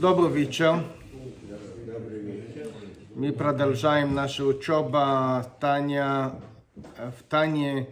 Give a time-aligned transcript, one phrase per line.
[0.00, 0.84] Добрый вечер.
[3.14, 6.32] Мы продолжаем нашу учебу Таня,
[6.96, 7.88] в Тане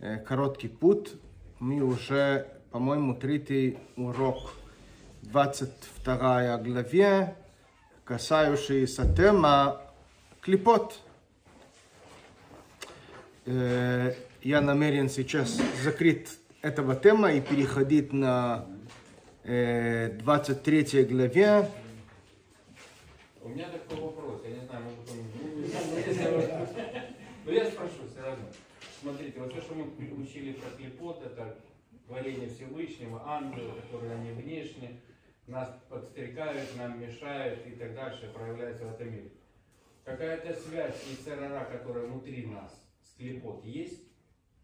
[0.00, 1.12] э, «Короткий путь».
[1.60, 4.54] Мы уже, по-моему, третий урок,
[5.22, 7.36] 22 главе,
[8.04, 9.76] касающаяся темы
[10.40, 10.98] клипот.
[13.46, 16.28] Э, Я намерен сейчас закрыть
[16.62, 18.66] этого тема и переходить на
[19.44, 21.68] э, 23 главе.
[23.42, 25.16] У меня такой вопрос, я не знаю, может он...
[25.16, 26.92] Вы-
[27.44, 28.44] Ну, я спрошу все равно.
[29.00, 29.84] Смотрите, вот все, что мы
[30.22, 31.58] учили про клепот, это
[32.06, 35.00] творение Всевышнего, ангелы, которые они внешне,
[35.48, 39.32] нас подстрекают, нам мешают и так дальше, проявляются в этом мире.
[40.04, 42.72] Какая-то связь и церара, которая внутри нас,
[43.02, 44.00] с клепот, есть?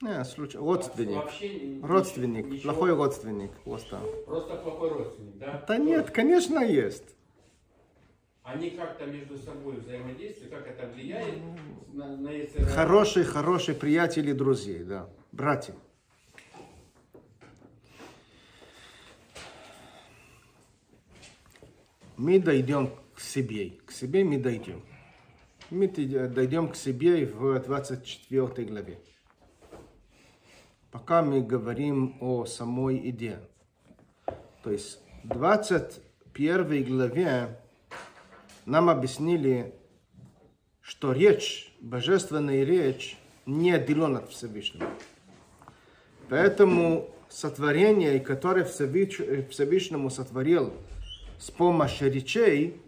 [0.01, 1.17] Не, случай, родственник.
[1.17, 3.99] Вообще ни- Родственник, ничего- плохой родственник просто.
[4.27, 5.65] Просто плохой родственник, да?
[5.67, 7.17] Да нет, конечно, есть.
[8.45, 11.35] Они как-то между собой взаимодействуют, как это влияет
[11.93, 12.31] на, на?
[12.75, 15.75] Хорошие, хорошие приятели, друзей, да, братья.
[22.17, 24.83] Мы дойдем к себе, к себе мы дойдем.
[25.71, 28.99] Мы дойдем к себе в 24 главе.
[30.91, 33.41] Пока мы говорим о самой идее.
[34.63, 37.61] То есть в 21 главе
[38.65, 39.75] нам объяснили,
[40.81, 44.89] что речь, божественная речь, не отделена от Всевышнего.
[46.31, 50.73] Поэтому сотворение, которое Всевыш- Всевышнему сотворил
[51.39, 52.81] с помощью речей,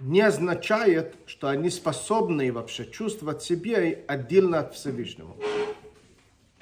[0.00, 5.36] не означает, что они способны вообще чувствовать себя отдельно от Всевышнего.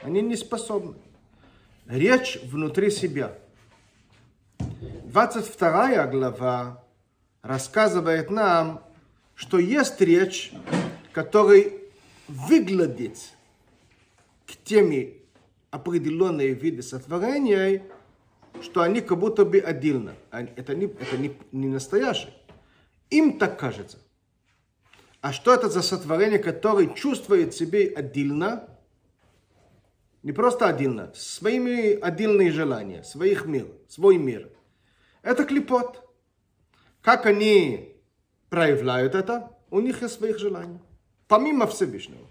[0.03, 0.95] Они не способны.
[1.87, 3.37] Речь внутри себя.
[4.59, 6.85] 22 глава
[7.43, 8.85] рассказывает нам,
[9.35, 10.53] что есть речь,
[11.13, 11.75] который
[12.29, 13.19] выглядит
[14.47, 15.23] к теми
[15.71, 17.83] определенные виды сотворения,
[18.61, 20.15] что они как будто бы отдельно.
[20.31, 22.33] Это не, это не, не настоящее.
[23.11, 23.99] Им так кажется.
[25.21, 28.69] А что это за сотворение, которое чувствует себя отдельно,
[30.23, 34.51] не просто отдельно, своими отдельные желания, своих мир, свой мир.
[35.23, 36.05] Это клепот.
[37.03, 37.97] Как они
[38.49, 39.57] проявляют это?
[39.71, 40.81] У них есть своих желаний.
[41.29, 42.27] Помимо Всевышнего.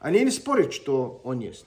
[0.00, 1.66] Они не спорят, что он есть.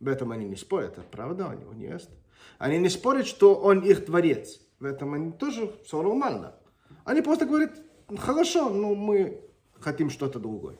[0.00, 2.10] В этом они не спорят, это правда, он он есть.
[2.58, 4.60] Они не спорят, что он их творец.
[4.80, 6.54] В этом они тоже все нормально.
[7.04, 7.72] Они просто говорят,
[8.18, 9.40] хорошо, но мы
[9.78, 10.76] хотим что-то другое.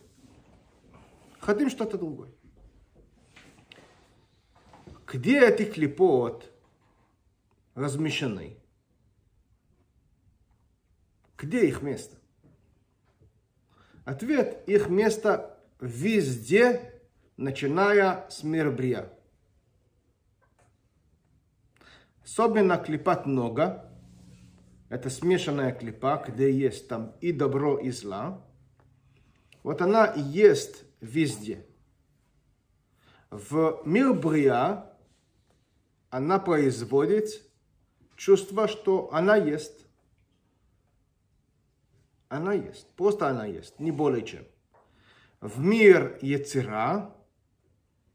[1.41, 2.31] Хотим что-то другое.
[5.13, 6.51] Где эти клепот
[7.75, 8.57] размещены?
[11.37, 12.17] Где их место?
[14.07, 17.03] Ответ, их место везде,
[17.37, 19.13] начиная с мира Брия.
[22.25, 23.93] Особенно клипат нога.
[24.89, 28.43] Это смешанная клипа, где есть там и добро, и зла.
[29.63, 31.67] Вот она есть везде.
[33.31, 34.89] В мир Брия
[36.13, 37.43] она производит
[38.17, 39.87] чувство, что она есть.
[42.29, 42.87] Она есть.
[42.97, 43.81] Просто она есть.
[43.81, 44.45] Не более чем.
[45.41, 47.17] В мир Яцера,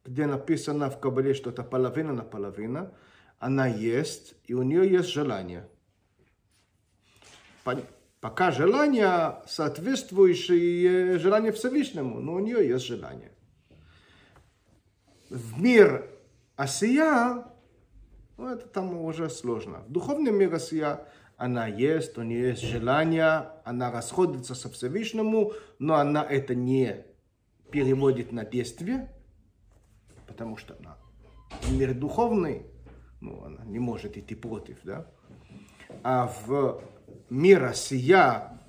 [0.06, 2.94] где написано в Кабале, что это половина на половина,
[3.40, 5.68] она есть, и у нее есть желание.
[8.22, 13.31] Пока желание соответствующее желанию Всевышнему, но у нее есть желание.
[15.31, 16.08] В мир
[16.56, 17.56] Асия,
[18.38, 19.84] ну, это там уже сложно.
[19.88, 25.96] В духовном мире Асия она есть, у нее есть желание, она расходится со Всевышнему, но
[25.96, 27.06] она это не
[27.72, 29.14] переводит на действие,
[30.28, 30.97] потому что она
[31.70, 32.66] мир духовный,
[33.22, 35.08] ну, она не может идти против, да.
[36.03, 36.82] А в
[37.29, 38.59] мир Асия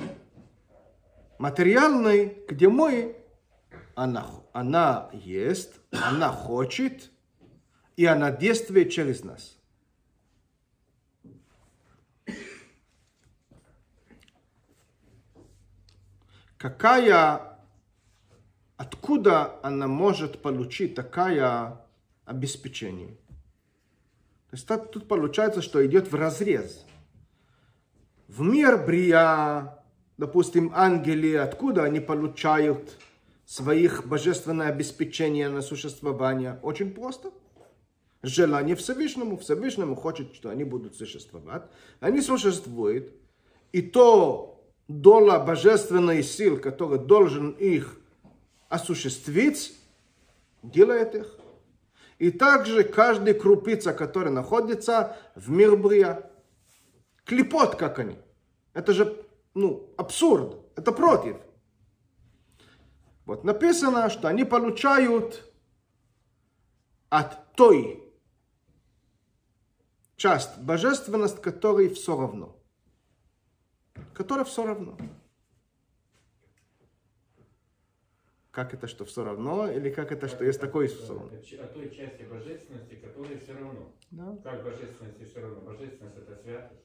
[1.38, 3.16] материальный, где мы,
[3.94, 7.10] она, она есть, она хочет,
[7.96, 9.57] и она действует через нас.
[16.58, 17.56] Какая,
[18.76, 21.80] откуда она может получить такое
[22.24, 23.16] обеспечение?
[24.50, 26.84] То есть так тут получается, что идет в разрез.
[28.26, 29.84] В мир Брия,
[30.16, 32.98] допустим, ангели, откуда они получают
[33.46, 36.58] своих божественное обеспечение на существование?
[36.62, 37.30] Очень просто.
[38.22, 39.36] желание Всевышнему.
[39.36, 41.62] Всевышнему хочет, что они будут существовать.
[42.00, 43.12] Они существуют.
[43.70, 44.57] И то
[44.88, 48.00] доля божественной сил, который должен их
[48.68, 49.78] осуществить,
[50.62, 51.38] делает их.
[52.18, 56.28] И также каждая крупица, которая находится в мир Брия.
[57.24, 58.18] Клепот, как они.
[58.72, 59.24] Это же,
[59.54, 60.56] ну, абсурд.
[60.74, 61.36] Это против.
[63.24, 65.44] Вот написано, что они получают
[67.10, 68.02] от той
[70.16, 72.57] часть божественность, которой все равно.
[74.14, 74.96] Которая все равно.
[78.50, 81.26] Как это, что все равно, или как это, что есть такой все равно?
[81.26, 83.92] О той части божественности, которая все равно.
[84.10, 84.36] Да.
[84.42, 85.60] Как божественности все равно?
[85.60, 86.82] Божественность это святость.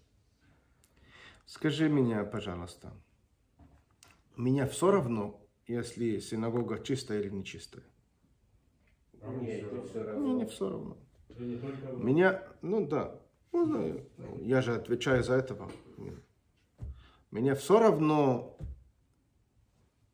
[1.45, 2.93] Скажи меня, пожалуйста,
[4.37, 7.83] меня все равно, если синагога чистая или нечистая?
[9.21, 9.83] А мне не равно.
[9.83, 10.47] все Мне не равно.
[10.47, 10.97] все равно.
[12.03, 13.19] Меня, ну да,
[13.51, 13.65] ну,
[14.17, 15.71] да, я же отвечаю за этого.
[17.33, 18.55] Мне все равно,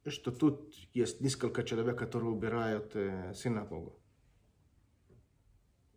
[0.08, 4.00] что тут есть несколько человек, которые убирают э, синагогу.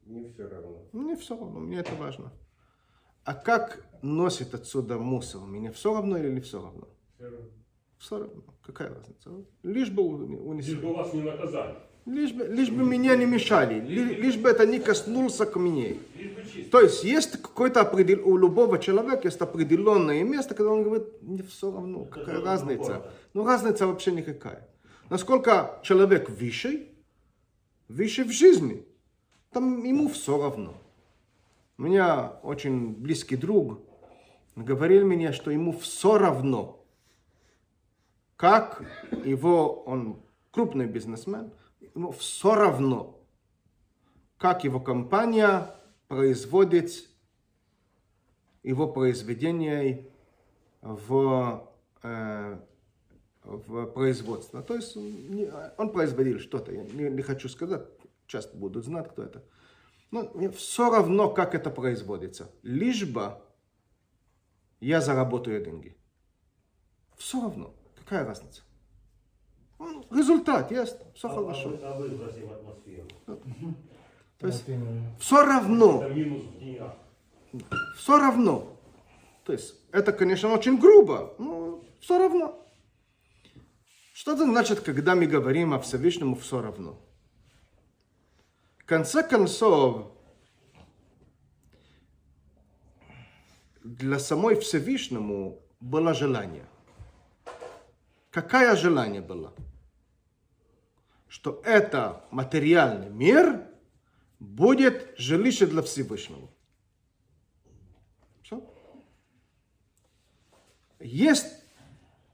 [0.05, 0.89] Не все равно.
[0.93, 2.33] Мне все равно, мне это важно.
[3.23, 5.43] А как носит отсюда мусор?
[5.43, 6.89] Мне все равно или не все равно?
[7.15, 7.49] Всё равно.
[7.99, 8.43] Все равно.
[8.63, 9.31] Какая разница?
[9.63, 10.75] Лишь бы у- Лишь унесли.
[10.81, 11.79] бы вас не наказали.
[12.05, 13.81] Лишь бы, лишь бы меня не мешали.
[13.81, 15.47] Ли- Лишь бы это не коснулся
[16.35, 16.71] бы чисто.
[16.71, 18.29] То есть есть какой-то определ...
[18.29, 23.11] у любого человека есть определенное место, когда он говорит, мне все равно, какая Это разница.
[23.35, 24.69] Ну разница вообще никакая.
[25.11, 26.89] Насколько человек выше,
[27.89, 28.85] выше в жизни,
[29.53, 30.75] там ему все равно.
[31.79, 33.79] У меня очень близкий друг
[34.57, 36.85] говорил мне, что ему все равно,
[38.37, 38.83] как
[39.25, 40.21] его, он
[40.51, 41.53] крупный бизнесмен,
[41.95, 43.21] ему все равно,
[44.39, 45.75] как его компания
[46.09, 47.09] производит
[48.63, 50.11] его произведение
[50.81, 51.69] в,
[52.03, 52.59] э,
[53.45, 54.63] в производство.
[54.63, 57.87] То есть он производил что-то, я не, не хочу сказать,
[58.27, 59.45] часто будут знать, кто это.
[60.11, 62.51] Но мне все равно, как это производится.
[62.63, 63.39] Лишь бы
[64.81, 65.97] я заработаю деньги.
[67.17, 67.75] Все равно.
[67.97, 68.63] Какая разница?
[69.83, 71.77] Ну, Результат есть, все А- хорошо.
[71.83, 73.09] А, вы- а атмосферу.
[74.39, 74.65] То есть
[75.19, 76.05] все равно.
[77.97, 78.77] Все равно.
[79.45, 82.59] То есть, это, конечно, очень грубо, но все равно.
[84.15, 86.97] Что это значит, когда мы говорим о Всевышнему все равно?
[88.79, 90.13] В конце концов,
[93.83, 96.67] для самой Всевышнему было желание.
[98.31, 99.53] Какое желание было?
[101.33, 103.67] Что это материальный мир
[104.39, 106.47] будет жилище для Всевышнего.
[108.43, 108.63] Все.
[111.01, 111.47] Есть,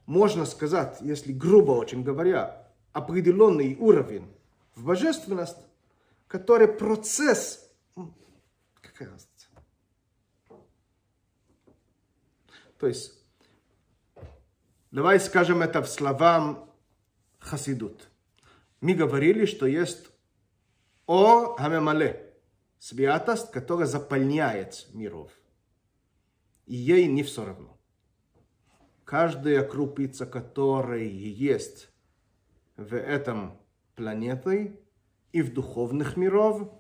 [0.05, 4.37] можно сказать, если грубо очень говоря, определенный уровень
[4.75, 5.65] в божественность,
[6.27, 7.71] который процесс...
[8.83, 9.49] Какая разница?
[12.81, 13.15] То есть,
[14.91, 16.69] давай скажем это в словам
[17.39, 18.09] хасидут.
[18.81, 20.11] Мы говорили, что есть
[21.07, 22.35] о хамемале,
[22.79, 25.33] святость, которая заполняет миров.
[26.67, 27.77] И ей не все равно.
[29.05, 31.89] Каждая крупица, которая есть
[32.77, 33.59] в этом
[33.97, 34.79] планете
[35.33, 36.71] и в духовных миров,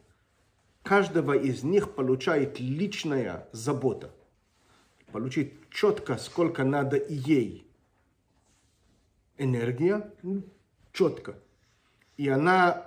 [0.84, 4.14] каждого из них получает личная забота.
[5.10, 7.66] Получить четко, сколько надо ей.
[9.36, 10.12] Энергия
[10.92, 11.38] четко.
[12.18, 12.84] И она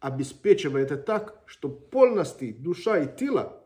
[0.00, 3.62] обеспечивает это так, что полностью душа и тело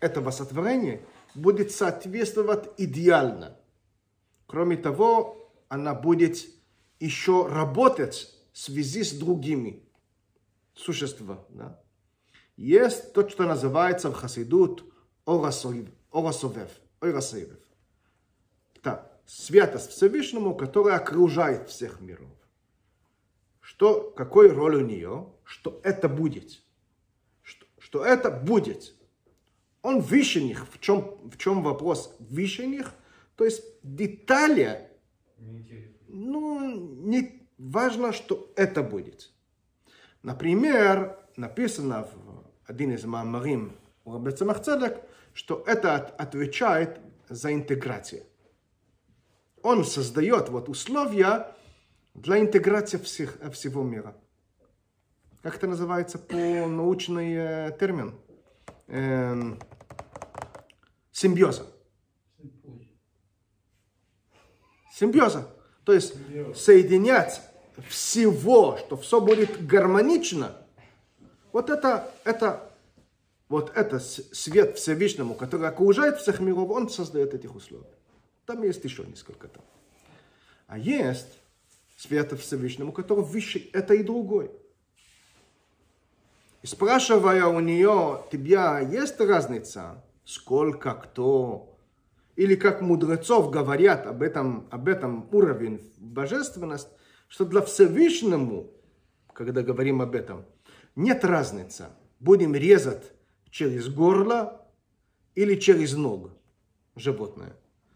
[0.00, 3.58] этого сотворения будет соответствовать идеально.
[4.46, 6.46] Кроме того, она будет
[7.00, 9.82] еще работать в связи с другими
[10.74, 11.40] существами.
[11.48, 11.80] Да?
[12.56, 14.84] Есть то, что называется в хасидут
[15.24, 17.58] орасовев, орасовев.
[18.76, 22.28] Это святость Всевышнему, которая окружает всех миров.
[23.72, 25.32] Что, какой роль у нее?
[25.44, 26.62] Что это будет.
[27.40, 28.94] Что, что это будет.
[29.80, 30.66] Он выше них.
[30.70, 32.92] В чем, в чем вопрос выше них?
[33.34, 34.90] То есть детали,
[36.06, 36.60] ну,
[37.08, 39.32] не важно, что это будет.
[40.22, 43.72] Например, написано в один из мамарим
[44.04, 45.00] у Рабби Цамах Цедек,
[45.32, 47.00] что это от- отвечает
[47.30, 48.24] за интеграцию.
[49.62, 51.56] Он создает вот условия
[52.14, 54.14] для интеграции всех, всего мира.
[55.42, 58.14] как это называется по научный э, термин?
[58.86, 59.58] Эм,
[61.10, 61.66] симбиоза.
[64.92, 65.48] Симбиоза.
[65.84, 66.14] То есть
[66.54, 67.40] соединять
[67.88, 70.56] всего, что все будет гармонично,
[71.52, 72.70] вот это, это,
[73.48, 77.86] вот это свет Всевышнему, который окружает всех миров, он создает этих условий.
[78.46, 79.64] Там есть еще несколько там.
[80.66, 81.41] А есть
[82.02, 84.50] свет Всевышнему, который выше это и другой.
[86.62, 91.76] И спрашивая у нее, тебя есть разница, сколько, кто,
[92.34, 96.90] или как мудрецов говорят об этом, об этом уровень божественности,
[97.28, 98.70] что для Всевышнему,
[99.32, 100.44] когда говорим об этом,
[100.96, 101.86] нет разницы,
[102.18, 103.12] будем резать
[103.50, 104.66] через горло
[105.36, 106.32] или через ногу
[106.96, 107.54] животное.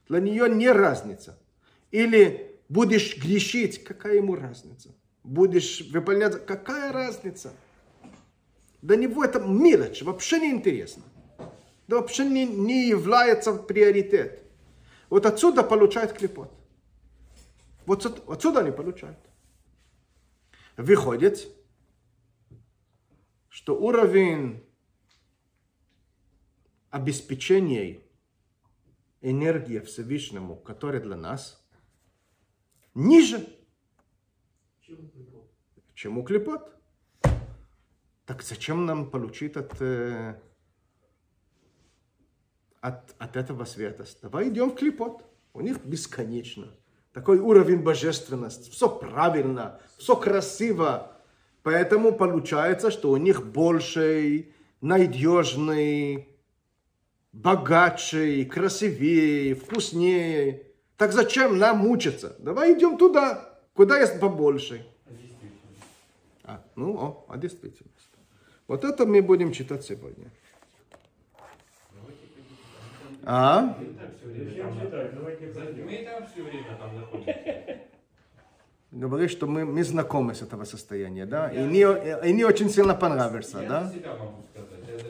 [0.08, 1.38] Для нее не разница.
[1.90, 4.94] Или будешь грешить, какая ему разница?
[5.22, 7.52] Будешь выполнять, какая разница?
[8.82, 11.02] Для него это мелочь, вообще не интересно.
[11.88, 14.42] Да вообще не, не является приоритет.
[15.08, 16.52] Вот отсюда получает клепот.
[17.86, 19.18] Вот от- отсюда они получают.
[20.76, 21.48] Выходит,
[23.48, 24.62] что уровень
[26.90, 28.00] обеспечения
[29.20, 31.65] энергии Всевышнему, который для нас,
[32.96, 33.46] ниже,
[35.94, 36.72] чем у клепот.
[38.24, 40.34] Так зачем нам получить от, э,
[42.80, 44.04] от, от этого света?
[44.20, 45.22] Давай идем в клепот.
[45.52, 46.74] У них бесконечно.
[47.12, 48.70] Такой уровень божественности.
[48.70, 51.12] Все правильно, все красиво.
[51.62, 56.28] Поэтому получается, что у них больше надежный,
[57.32, 60.65] богаче, красивее, вкуснее.
[60.96, 62.34] Так зачем нам мучиться?
[62.38, 64.86] Давай идем туда, куда есть побольше.
[66.44, 66.52] А.
[66.54, 67.92] А, ну, о, а действительность.
[68.66, 70.30] Вот это мы будем читать сегодня.
[73.24, 73.76] А?
[78.92, 81.50] Говорит, что мы, мы знакомы с этого состояния, да?
[81.50, 81.82] И не,
[82.28, 83.92] и не очень сильно понравится, да?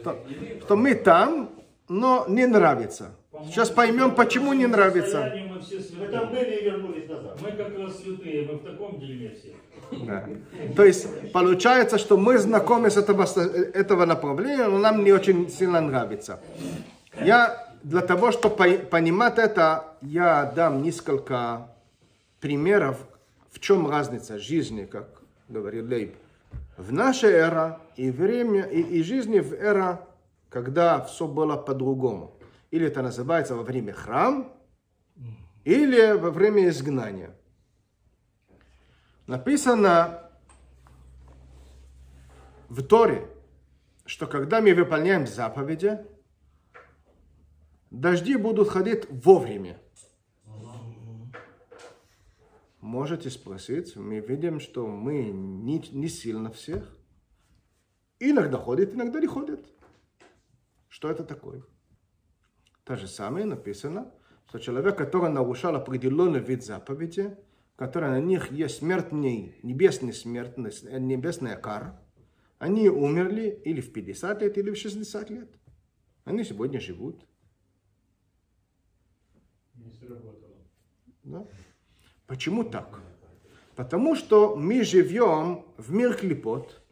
[0.00, 1.50] Что, имею что мы там,
[1.88, 3.14] но не нравится.
[3.44, 5.32] Сейчас поймем, почему не нравится.
[5.56, 6.44] Мы все Мы там святые.
[6.44, 7.40] были и вернулись назад.
[7.40, 9.54] Мы как раз святые, мы в таком дерьме все.
[10.06, 10.28] Да.
[10.74, 13.24] То есть получается, что мы знакомы с этого,
[13.74, 16.40] этого направления, но нам не очень сильно нравится.
[17.24, 21.68] Я для того, чтобы по- понимать это, я дам несколько
[22.40, 22.96] примеров,
[23.50, 25.08] в чем разница жизни, как
[25.48, 26.14] говорил Лейб,
[26.76, 30.00] в нашей эра и время и, и жизни в эра,
[30.50, 32.32] когда все было по-другому.
[32.70, 34.52] Или это называется во время храм,
[35.66, 37.36] или во время изгнания.
[39.26, 40.30] Написано
[42.68, 43.28] в Торе,
[44.04, 46.06] что когда мы выполняем заповеди,
[47.90, 49.76] дожди будут ходить вовремя.
[52.80, 56.96] Можете спросить, мы видим, что мы не, не сильно всех.
[58.20, 59.66] Иногда ходит, иногда не ходит.
[60.88, 61.64] Что это такое?
[62.84, 64.12] То же самое написано,
[64.48, 67.36] что человек, который нарушал определенный вид заповеди,
[67.76, 72.00] который на них есть смертный, небесный смертность, э, небесная кара,
[72.58, 75.50] они умерли или в 50 лет, или в 60 лет.
[76.24, 77.26] Они сегодня живут.
[79.74, 80.56] Не сработало.
[81.22, 81.46] Да?
[82.26, 83.00] Почему так?
[83.74, 86.82] Потому что мы живем в мир клепот,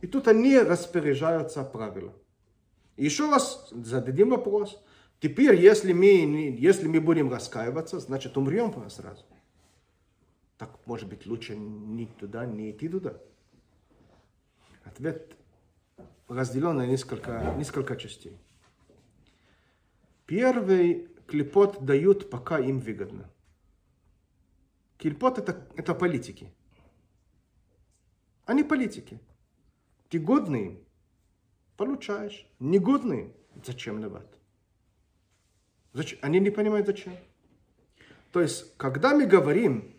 [0.00, 2.12] и тут они распоряжаются правила.
[2.96, 4.82] Еще раз зададим вопрос.
[5.22, 9.24] Теперь, если мы, если мы будем раскаиваться, значит умрем сразу.
[10.58, 13.20] Так, может быть, лучше не туда, не идти туда?
[14.82, 15.36] Ответ
[16.26, 18.36] разделен на несколько, несколько частей.
[20.26, 23.30] Первый клепот дают, пока им выгодно.
[24.98, 26.52] Клепот это, это политики.
[28.44, 29.20] Они политики.
[30.08, 30.84] Ты годный,
[31.76, 32.44] получаешь.
[32.58, 33.32] Негодный,
[33.64, 34.41] зачем давать?
[36.20, 37.16] Они не понимают зачем.
[38.32, 39.94] То есть, когда мы говорим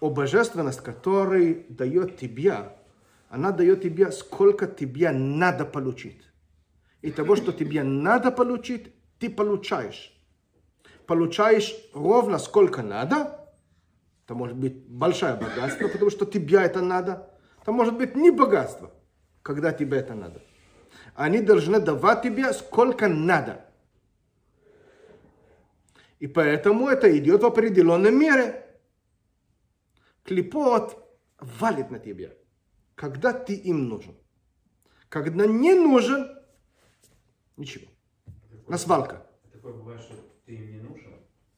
[0.00, 2.76] о божественности, которая дает тебе,
[3.28, 6.22] она дает тебе, сколько тебе надо получить.
[7.00, 10.12] И того, что тебе надо получить, ты получаешь.
[11.06, 13.48] Получаешь ровно сколько надо.
[14.24, 17.30] Это может быть большое богатство, потому что тебе это надо.
[17.62, 18.92] Это может быть не богатство,
[19.42, 20.42] когда тебе это надо.
[21.14, 23.64] Они должны давать тебе сколько надо.
[26.20, 28.66] И поэтому это идет в определенной мере.
[30.24, 30.96] Клепот
[31.38, 32.30] валит на тебя.
[32.94, 34.14] когда ты им нужен.
[35.08, 36.28] Когда не нужен,
[37.56, 37.86] ничего.
[38.50, 39.26] Такое- На свалка.
[39.50, 41.14] Такое бывает, что ты им не нужен.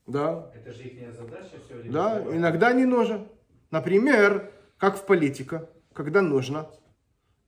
[0.07, 1.93] Да, Это же их задача все время.
[1.93, 2.37] да, сбивать.
[2.37, 3.27] иногда не нужен.
[3.73, 6.71] Например, как в политика, когда нужно.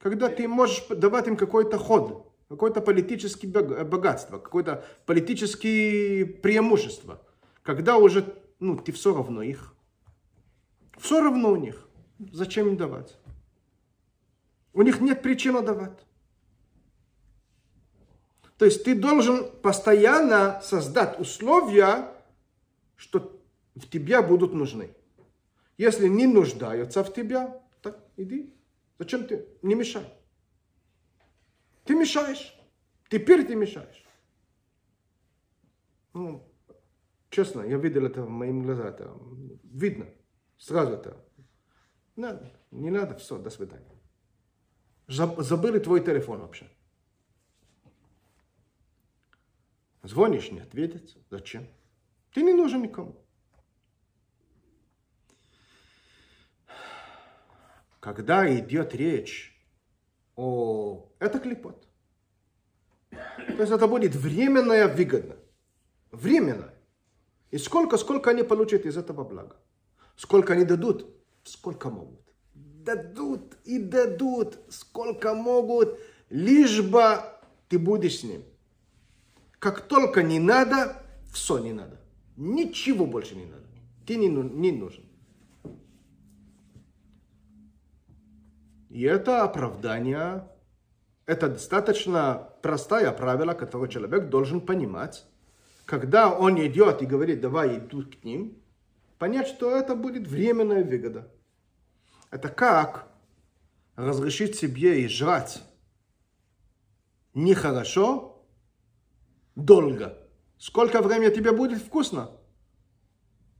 [0.00, 7.22] Когда ты можешь давать им какой-то ход, какое-то политическое бог- богатство, какое-то политическое преимущество.
[7.62, 9.74] Когда уже, ну, ты все равно их.
[10.98, 11.88] Все равно у них.
[12.32, 13.18] Зачем им давать?
[14.72, 15.98] У них нет причины давать.
[18.58, 22.08] То есть ты должен постоянно создать условия,
[22.96, 23.40] что
[23.74, 24.94] в тебя будут нужны.
[25.76, 28.54] Если не нуждаются в тебя, так иди.
[28.98, 29.46] Зачем ты?
[29.62, 30.04] Не мешай.
[31.84, 32.54] Ты мешаешь.
[33.08, 34.04] Теперь ты мешаешь.
[36.14, 36.42] Ну,
[37.30, 38.94] честно, я видел это в моим глазах.
[38.94, 39.16] Это
[39.64, 40.06] видно.
[40.58, 41.24] Сразу это.
[42.16, 42.50] Надо.
[42.70, 43.16] Не надо.
[43.16, 44.00] Все, до свидания.
[45.08, 46.70] Заб- Забыли твой телефон вообще.
[50.02, 51.16] Звонишь, не ответить.
[51.30, 51.66] Зачем?
[52.32, 53.20] Ты не нужен никому.
[58.00, 59.53] Когда идет речь
[60.36, 61.10] о...
[61.18, 61.86] Это клепот.
[63.10, 65.36] То есть это будет временная выгода.
[66.10, 66.74] Временная.
[67.50, 69.56] И сколько, сколько они получат из этого блага.
[70.16, 71.06] Сколько они дадут,
[71.44, 72.20] сколько могут.
[72.54, 75.98] Дадут и дадут, сколько могут,
[76.30, 77.20] лишь бы
[77.68, 78.42] ты будешь с ним.
[79.58, 82.00] Как только не надо, все не надо.
[82.36, 83.64] Ничего больше не надо.
[84.06, 85.04] Ты не, не нужен.
[88.94, 90.48] И это оправдание,
[91.26, 95.26] это достаточно простое правило, которое человек должен понимать.
[95.84, 98.56] Когда он идет и говорит, давай иду к ним,
[99.18, 101.28] понять, что это будет временная выгода.
[102.30, 103.08] Это как
[103.96, 105.64] разрешить себе и жрать
[107.34, 108.46] нехорошо,
[109.56, 110.16] долго.
[110.56, 112.30] Сколько времени тебе будет вкусно?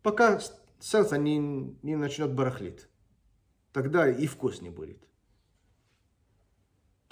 [0.01, 0.41] Пока
[0.79, 1.39] сердце не,
[1.83, 2.87] не начнет барахлить.
[3.73, 5.05] Тогда и вкус не будет.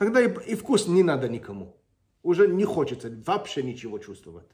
[0.02, 1.76] Тогда и, и вкус не надо никому.
[2.24, 4.48] Уже не хочется вообще ничего чувствовать.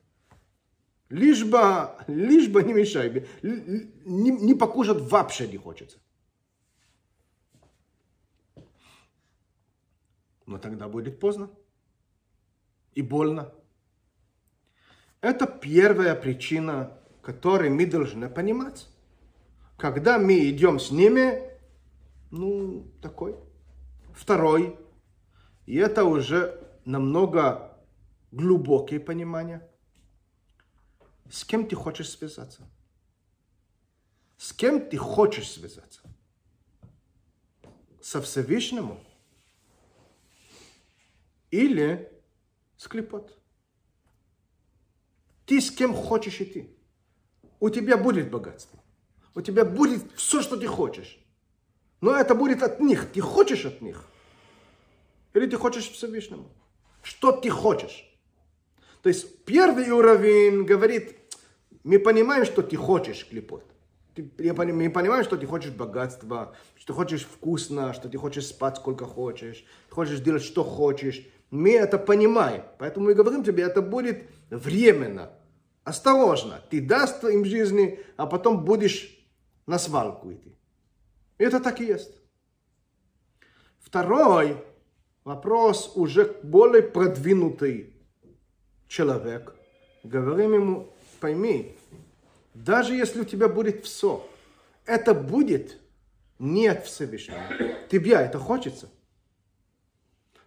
[1.08, 3.26] Лишь бы, лишь бы не мешай.
[3.42, 5.96] Не, не покушать вообще не хочется.
[10.44, 11.48] Но тогда будет поздно.
[12.94, 13.50] И больно.
[15.22, 18.86] Это первая причина, которую мы должны понимать.
[19.78, 21.42] Когда мы идем с ними,
[22.30, 23.34] ну, такой.
[24.12, 24.78] Второй,
[25.68, 27.76] и это уже намного
[28.30, 29.70] глубокие понимания.
[31.30, 32.66] С кем ты хочешь связаться?
[34.38, 36.00] С кем ты хочешь связаться?
[38.00, 38.98] Со Всевышним?
[41.50, 42.10] Или
[42.78, 43.38] с клепот?
[45.44, 46.74] Ты с кем хочешь идти?
[47.60, 48.82] У тебя будет богатство.
[49.34, 51.18] У тебя будет все, что ты хочешь.
[52.00, 53.12] Но это будет от них.
[53.12, 54.08] Ты хочешь от них?
[55.38, 56.50] Или ты хочешь Всевышнему?
[57.02, 58.04] Что ты хочешь?
[59.02, 61.16] То есть первый уровень говорит,
[61.84, 63.64] мы понимаем, что ты хочешь клепот.
[64.16, 69.04] Мы понимаем, что ты хочешь богатства, что ты хочешь вкусно, что ты хочешь спать сколько
[69.04, 71.24] хочешь, хочешь делать что хочешь.
[71.50, 72.64] Мы это понимаем.
[72.78, 75.30] Поэтому мы говорим тебе, это будет временно.
[75.84, 76.60] Осторожно.
[76.68, 79.24] Ты даст им жизни, а потом будешь
[79.66, 80.56] на свалку идти.
[81.38, 82.12] Это так и есть.
[83.78, 84.62] Второй
[85.24, 87.94] вопрос уже более продвинутый
[88.88, 89.54] человек.
[90.02, 91.76] Говорим ему, пойми,
[92.54, 94.26] даже если у тебя будет все,
[94.86, 95.78] это будет
[96.38, 97.40] не от Всевышнего.
[97.90, 98.88] Тебе это хочется.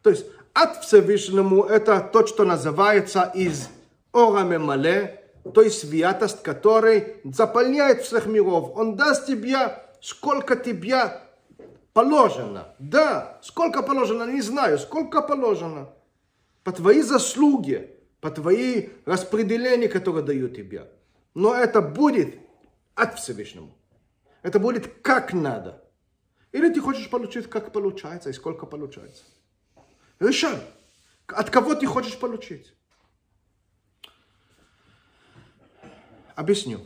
[0.01, 3.69] То есть от Всевышнему это то, что называется из
[4.11, 8.71] Ора Мемале, то есть святость, который заполняет всех миров.
[8.75, 11.21] Он даст тебе, сколько тебе
[11.93, 12.75] положено.
[12.79, 15.93] Да, сколько положено, не знаю, сколько положено.
[16.63, 20.89] По твоей заслуге, по твоей распределению, которое дают тебе.
[21.33, 22.37] Но это будет
[22.95, 23.75] от Всевышнему.
[24.43, 25.83] Это будет как надо.
[26.51, 29.23] Или ты хочешь получить, как получается и сколько получается.
[30.19, 30.59] Решай,
[31.27, 32.73] от кого ты хочешь получить.
[36.35, 36.85] Объясню.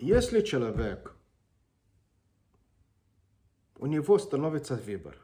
[0.00, 1.14] Если человек,
[3.78, 5.14] у него становится выбор,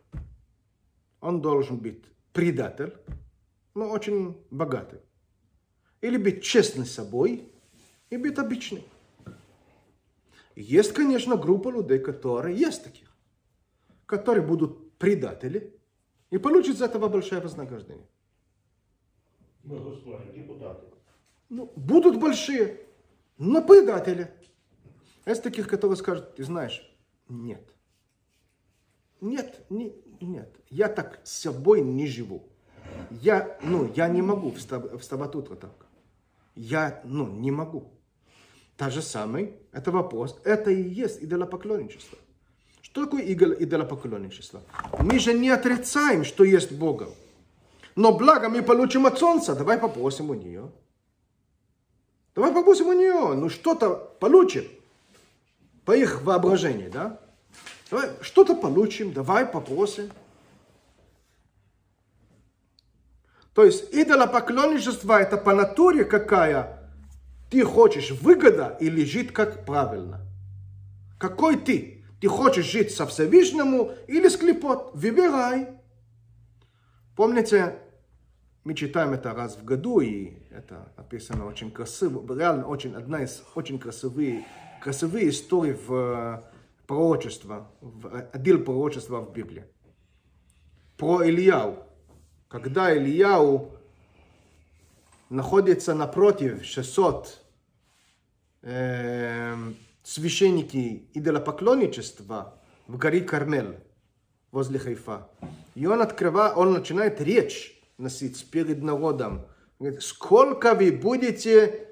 [1.23, 2.93] он должен быть предатель,
[3.75, 5.01] но очень богатый.
[6.03, 7.51] или быть честным с собой
[8.11, 8.83] и быть обычным.
[10.55, 13.11] Есть, конечно, группа людей, которые есть таких,
[14.05, 15.75] которые будут предатели
[16.31, 18.07] и получат за этого большое вознаграждение.
[21.49, 22.87] Ну, будут большие,
[23.39, 24.31] но предатели.
[25.27, 26.83] Есть таких, которые скажут, ты знаешь,
[27.29, 27.63] нет.
[29.21, 30.49] Нет, не, нет.
[30.71, 32.49] Я так с собой не живу.
[33.11, 35.87] Я, ну, я не могу встав- вставать утро так.
[36.55, 37.91] Я, ну, не могу.
[38.77, 42.19] Та же самое, это вопрос, это и есть идолопоклонничество.
[42.83, 44.61] Что такое идол- идолопоклонничество?
[45.01, 47.09] Мы же не отрицаем, что есть Бога.
[47.97, 50.71] Но благо мы получим от Солнца, давай попросим у нее.
[52.35, 54.65] Давай попросим у нее, ну что-то получим.
[55.87, 57.21] По их воображению, да?
[57.91, 60.11] Давай что-то получим, давай попросим.
[63.55, 66.91] То есть идолопоклонничество это по натуре какая
[67.51, 70.21] ты хочешь выгода или жить как правильно.
[71.19, 72.05] Какой ты?
[72.21, 74.91] Ты хочешь жить со Всевышнему или с клепот?
[74.95, 75.69] Выбирай.
[77.15, 77.79] Помните,
[78.65, 83.43] мы читаем это раз в году, и это написано очень красиво, реально очень, одна из
[83.55, 84.45] очень красивые,
[84.87, 86.43] красивые истории в э,
[86.87, 89.65] пророчество, в э, отдел пророчества в Библии.
[90.97, 91.79] Про Ильяу.
[92.47, 93.73] Когда Ильяу
[95.29, 97.43] находится напротив 600
[98.63, 99.57] э,
[100.05, 103.81] священники идолопоклонничества в горе Кармель
[104.53, 105.29] возле Хайфа.
[105.75, 109.47] И он открывает, он начинает речь носить перед народом.
[109.81, 111.89] Говорит, сколько вы будете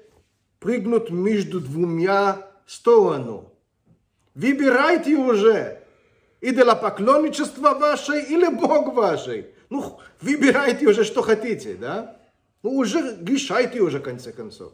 [0.59, 3.47] прыгнуть между двумя сторонами?
[4.33, 5.81] Выбирайте уже,
[6.41, 9.47] идолопоклонничество ваше или Бог вашей.
[9.69, 12.19] Ну, выбирайте уже, что хотите, да?
[12.61, 14.73] Ну, уже решайте уже, в конце концов.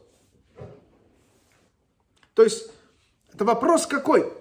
[2.34, 2.72] То есть,
[3.34, 4.32] это вопрос какой?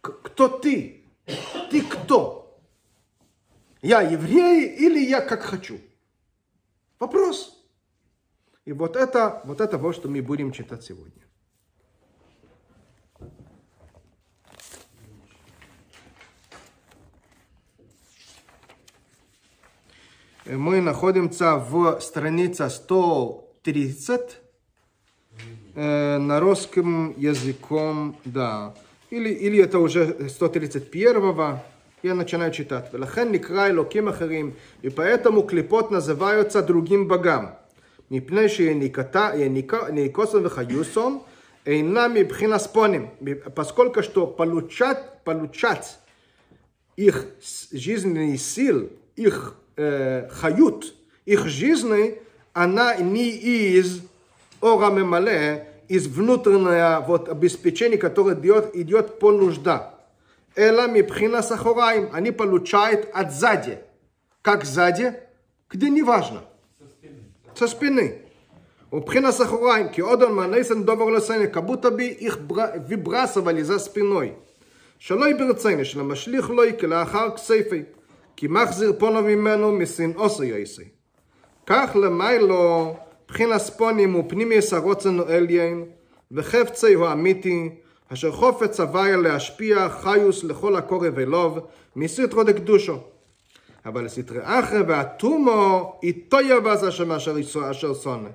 [0.00, 1.04] Кто ты?
[1.70, 2.58] Ты кто?
[3.82, 5.80] Я еврей или я как хочу?
[6.98, 7.64] Вопрос.
[8.64, 11.25] И вот это, вот это вот, что мы будем читать сегодня.
[20.48, 24.20] Мы находимся в странице 130
[25.74, 28.72] э, на русском языком, да.
[29.10, 31.58] Или, или это уже 131
[32.04, 32.92] я начинаю читать.
[32.92, 37.56] «Велахен никра элоким ахарим, и поэтому клепот называются другим богам.
[38.10, 41.22] מפני שיניקוסם וחיוסום
[41.66, 43.06] אינם מבחינת ספונים,
[43.54, 45.84] פסקול что פלוצ'ת, פלוצ'ת,
[46.98, 47.24] их
[47.72, 50.93] ז'יזני סיל, их э, хают,
[51.25, 52.19] их жизни,
[52.53, 54.01] она не из
[54.59, 59.93] ора мемале, из внутреннего вот, обеспечения, которое идет, идет по нужда.
[60.55, 63.79] Эла мипхина сахораим, они получают от сзади.
[64.41, 65.13] Как сзади?
[65.69, 66.43] Где не важно.
[67.55, 68.21] Со спины.
[68.89, 74.35] Убхина сахораим, ки одан манейсен довар лесене, как будто бы их бра- выбрасывали за спиной.
[75.01, 77.83] שלא ברצינו של המשליך לוי כלאחר כספי,
[78.36, 80.82] כי מחזיר פונו ממנו משנאו יעשה.
[81.66, 82.96] כך למיילו
[83.28, 85.84] בחינת ספונים ופנימיוס הרוצן עליין,
[86.32, 87.68] וחפצי הוא אמיתי,
[88.12, 91.58] אשר חופץ הוויה להשפיע חיוס לכל הקורא ולוב,
[91.96, 92.98] מסתרו דקדושו.
[93.86, 97.36] אבל סתרי אחרי והתומו איתו יבז השם אשר
[97.70, 98.28] אשר שונא.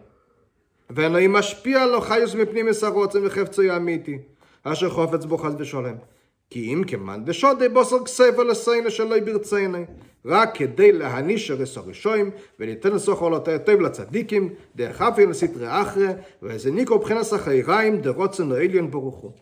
[0.90, 4.18] ואלוהים משפיע לו חיוס מפנימיוס הרוצן וחפצי האמיתי,
[4.64, 6.11] אשר חופץ בו חס ושלום.
[6.51, 9.79] כי אם כמאן דשודי בוסר כספו לסיינו שלא ברציינו,
[10.25, 16.09] רק כדי להעניש הרס הראשויים, וליתן לסוך עולותיה טוב לצדיקים, דרך אף לסתרי אחרי,
[16.43, 19.33] וזה ניקו מבחינת החייריים דרוצן העליון ברוך הוא.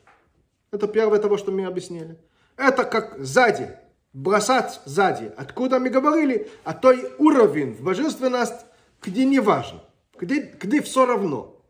[0.75, 2.17] Это первое того, что мы объяснили.
[2.57, 3.69] Это как сзади,
[4.13, 5.33] бросать сзади.
[5.37, 6.49] Откуда мы говорили?
[6.65, 8.67] А той уровень в божественность,
[9.01, 9.81] где не важно,
[10.19, 11.61] где, где все равно.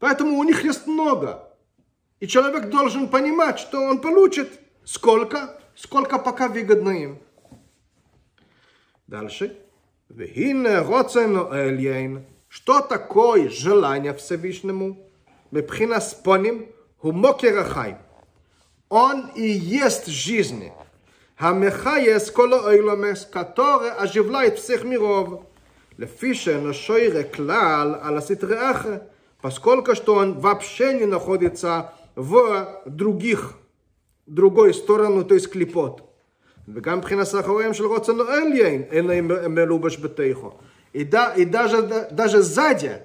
[0.00, 1.48] Поэтому у них есть много.
[2.23, 7.19] и человек должен понимать, что он получит сколько, сколько пока выгодно им.
[9.07, 9.57] Дальше.
[12.47, 15.05] Что такое желание Всевышнему?
[15.51, 17.97] Бепхинаспоним хумокерахай.
[18.87, 20.71] Он и есть жизнь.
[21.35, 25.43] Хамехаес коло ойломес, который оживляет всех миров.
[25.97, 29.09] Лефише ношойре клал аласит реаха.
[29.41, 33.53] Поскольку что он вообще не находится в других,
[34.25, 36.03] другой сторону, то есть клепот.
[40.93, 43.01] И, да, и даже, даже сзади,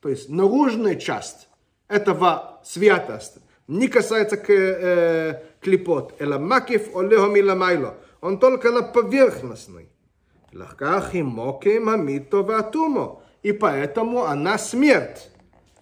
[0.00, 1.48] то есть наружная часть
[1.88, 6.14] этого святости, не касается к, э, клепот.
[6.18, 7.96] Эламакив олехом иламайло.
[8.20, 9.88] Он только на поверхностный.
[10.52, 13.22] Лахкахи моки мамито ватумо.
[13.42, 15.30] И поэтому она смерть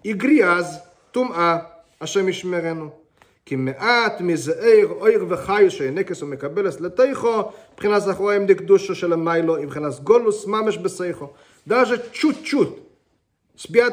[0.02, 0.80] и грязь,
[1.12, 1.71] тума,
[2.02, 2.90] השם ישמרנו.
[3.46, 10.46] כי מעט מזעיר אויר וחיל שהנקס ומקבלס לתיכו, מבחינת אחוריים דקדושו של המיילו, מבחינת גולוס
[10.46, 11.28] ממש בסיכו.
[11.68, 12.78] דרשת צ'וט צ'וט.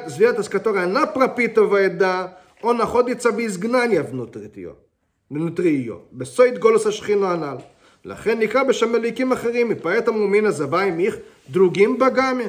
[0.08, 2.28] זביעת אסקטוריה אינה פרפיתו ועדה,
[2.64, 4.72] או נחודיצה באיזגנניה ונוטריטיו.
[5.32, 5.96] נוטריו.
[6.14, 7.58] בסויד גולוס השכינו הנ"ל.
[8.06, 11.18] לכן נקרא בשם מליקים אחרים, מפאית המומין הזווי מיך
[11.50, 12.44] דרוגים בגמי.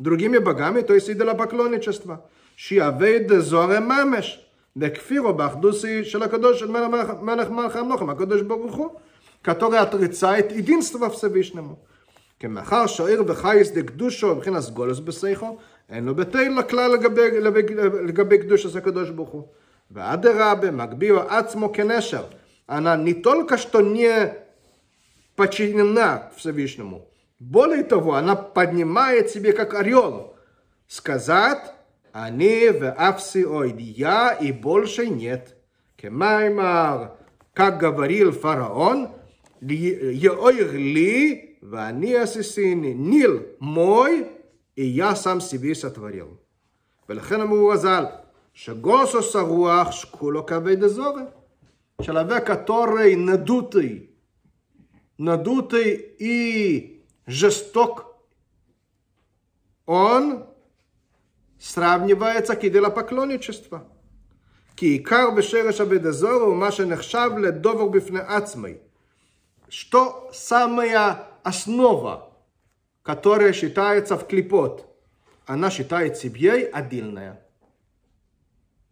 [0.00, 2.16] דרוגים בגמי, תו יסידלה בקלוניצ'סטווה.
[2.56, 4.49] שיהווה דזורם ממש.
[4.75, 8.89] בכפירו באחדוסי של הקדוש, של מלך מלך מלך המלוכים, הקדוש ברוך הוא,
[9.43, 11.75] который отрицает единство Всевышнему.
[12.39, 15.57] כי מאחר שוער וחייס דקדושו מבחינת גולס בסייחו,
[15.89, 17.75] אין לו בתל כלל לגבי, לגבי,
[18.07, 19.47] לגבי קדושת הקדוש ברוך הוא.
[19.91, 22.23] ואדרבה, מגביר עצמו כנשר.
[22.67, 24.33] Она не только что не
[25.35, 27.07] подчинена Всевышнему,
[27.39, 30.33] более того, она поднимает себе как орел.
[30.87, 31.73] Сказать,
[32.15, 35.53] אני ואפסי אויד, я и больше нет.
[35.97, 37.05] כמיימר,
[37.55, 39.05] как говорил фараон,
[40.11, 44.25] יאויר לי ואני אסיסיני, ניל мой,
[44.77, 46.37] и я сам себе сотворил.
[47.09, 48.05] ולכן אמרו רז"ל,
[48.53, 51.25] שגוסוס הרוח שכולו כבד הזורם.
[52.01, 54.09] Человек, который надутый,
[55.17, 58.17] надутый и жесток,
[59.85, 60.43] он
[61.59, 63.79] сравнивается к идолопоклонничеству.
[64.75, 68.73] כי עיקר בשרש אבדזור הוא מה שנחשב לדובר בפני עצמי.
[69.69, 72.29] Что самая основа,
[73.03, 74.85] которая считается в клипот,
[75.47, 77.37] она считает себе отдельная.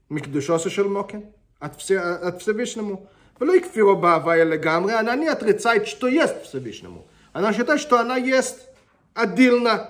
[0.09, 1.19] מקדושו של מוקן,
[1.59, 3.05] от Всевышнему.
[3.41, 7.05] ולא הכפירו בהוויה לגמרי, она не отрицает, что есть Всевышнему.
[7.33, 8.67] Она считает, что она есть
[9.13, 9.89] отдельно.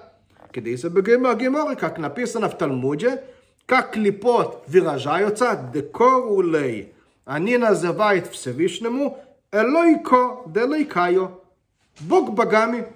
[0.53, 3.23] Kdaj se begima Gemore, kak napisano v Talmudje,
[3.67, 6.95] как клепот выражаются, декорулей.
[7.25, 9.19] Они называют Всевышнему
[9.53, 11.41] Элойко Делейкайо.
[12.01, 12.87] Бог богами.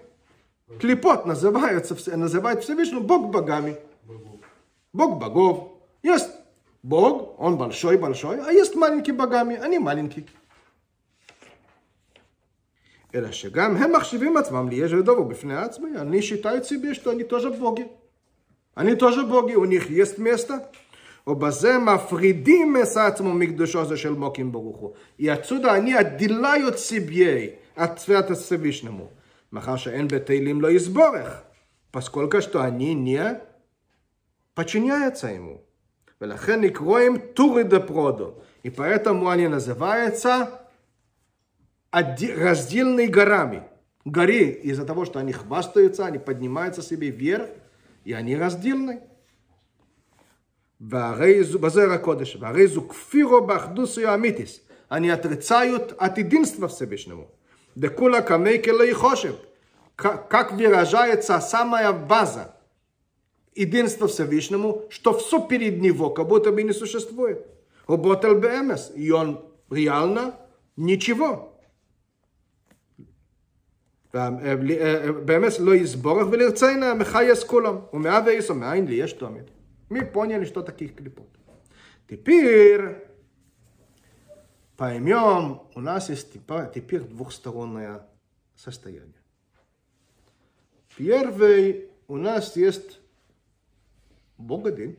[0.80, 3.76] Клепот называется, называет Всевышнему Бог богами.
[4.92, 5.72] Бог богов.
[6.02, 6.30] Есть
[6.82, 10.26] Бог, он большой-большой, а есть маленькие богами, они маленькие.
[13.15, 15.89] אלא שגם הם מחשיבים עצמם ליש ודובו בפני עצמי.
[15.97, 17.87] אני считаю себе, что они тоже боги.
[18.75, 20.53] они тоже боги, у них есть место.
[21.27, 24.93] ובזה מפרידים מעצמו מקדושו זה של מוקים ברוך הוא.
[25.19, 29.09] И отсюда они отделяют себе от свята Всевышнему.
[29.51, 31.43] מאחר שאין בתהילים לא יסבורך.
[31.91, 33.39] поскольку что они не
[34.53, 35.61] подчиняются ему.
[36.21, 38.33] ולכן נקרוא им טורי דה פרודו.
[38.63, 40.60] И поэтому они называются
[41.92, 43.64] раздельные горами.
[44.04, 47.48] горы из-за того, что они хвастаются, они поднимаются себе вверх,
[48.04, 49.00] и они раздельны.
[54.88, 57.30] Они отрицают от единства Всевышнему.
[57.76, 59.36] Декула камейкела и хошев.
[59.94, 62.56] Как выражается самая база
[63.54, 67.46] единства Всевышнему, что все перед него как будто бы не существует.
[67.86, 70.34] Работал БМС, и он реально
[70.76, 71.51] ничего.
[74.13, 79.49] באמת לא יסבורך ולרציינה מחייס כולם, ומהוויס ומאין לי יש תומית.
[79.89, 81.29] Мы поняли, что таких клипот.
[82.09, 83.07] Теперь
[84.75, 86.33] поймем, у нас есть
[86.73, 88.01] теперь двухстороннее
[88.55, 89.13] состояние.
[90.97, 92.99] Первый, у нас есть
[94.37, 94.97] Бог один.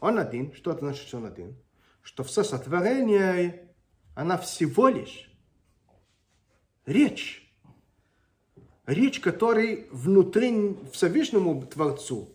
[0.00, 0.52] Он один.
[0.54, 1.56] Что это значит, что он один?
[2.02, 3.68] Что все сотворение,
[4.14, 5.30] она всего лишь
[6.86, 7.43] речь
[8.87, 12.29] речь, которая внутри Всевышнему Творцу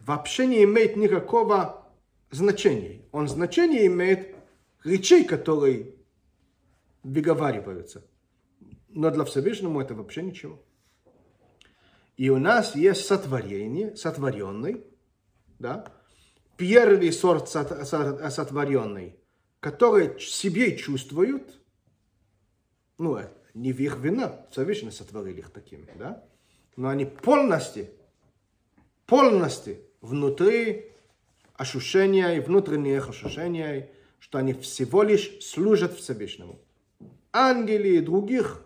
[0.00, 1.86] вообще не имеет никакого
[2.30, 3.02] значения.
[3.12, 4.34] Он значение имеет
[4.82, 5.94] речей, которые
[7.02, 8.04] выговариваются.
[8.88, 10.62] Но для Всевышнему это вообще ничего.
[12.16, 14.84] И у нас есть сотворение, сотворенный,
[15.58, 15.84] да,
[16.56, 19.16] первый сорт сотворенный,
[19.58, 21.60] который себе чувствуют,
[22.98, 23.18] ну,
[23.54, 26.24] не в их вина, Всевышний сотворили их такими, да?
[26.76, 27.88] Но они полностью,
[29.06, 30.90] полностью внутри
[31.54, 33.86] ощущения и внутренних ощущений,
[34.18, 36.58] что они всего лишь служат Всевышнему.
[37.32, 38.64] Ангели и других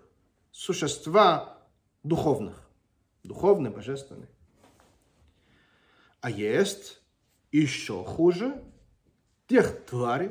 [0.51, 1.59] существа
[2.03, 2.69] духовных,
[3.23, 4.29] духовные, божественные.
[6.21, 7.01] А есть
[7.53, 8.63] еще хуже
[9.47, 10.31] тех тварей,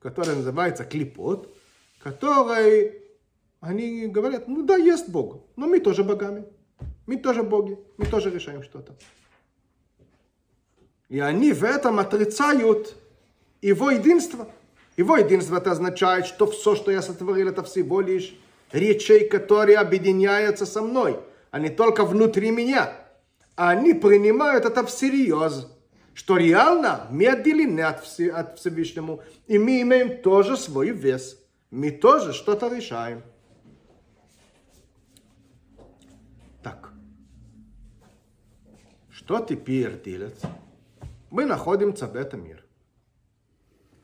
[0.00, 1.54] которые называются клипот,
[1.98, 2.99] которые,
[3.60, 6.44] они говорят, ну да, есть Бог, но мы тоже богами,
[7.06, 8.94] мы тоже боги, мы тоже решаем что-то.
[11.08, 12.94] И они в этом отрицают
[13.60, 14.48] его единство.
[14.96, 18.34] Его единство это означает, что все, что я сотворил, это всего лишь
[18.72, 21.18] речей, которые объединяются со мной,
[21.50, 22.92] а не только внутри меня.
[23.56, 25.66] Они принимают это всерьез,
[26.14, 31.38] что реально мы отделены от, от Всевышнему, и мы имеем тоже свой вес.
[31.70, 33.22] Мы тоже что-то решаем.
[39.30, 40.42] Что теперь делать?
[41.30, 42.64] Мы находимся в этом мире.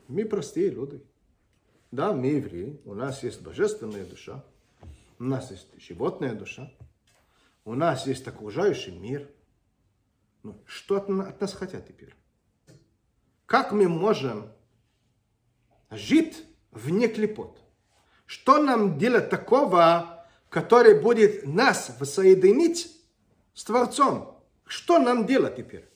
[0.06, 1.04] Мы простые люди.
[1.90, 4.44] Да, мы евреи, у нас есть божественная душа,
[5.18, 6.72] у нас есть животная душа,
[7.64, 9.28] у нас есть окружающий мир.
[10.44, 12.14] Ну, что от нас хотят теперь?
[13.46, 14.52] Как мы можем
[15.90, 17.60] жить вне клепот?
[18.26, 22.96] Что нам делать такого, который будет нас воссоединить
[23.54, 24.35] с Творцом?
[24.66, 25.88] Что нам делать теперь?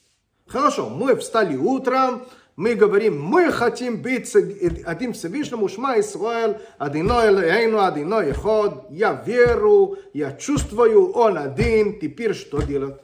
[0.47, 7.81] Хорошо, мы встали утром, мы говорим, мы хотим быть один Всевышнему, Шма Исраэль, Адиной Элейну,
[7.81, 13.01] Адиной Эход, я веру, я чувствую, он один, теперь что делать?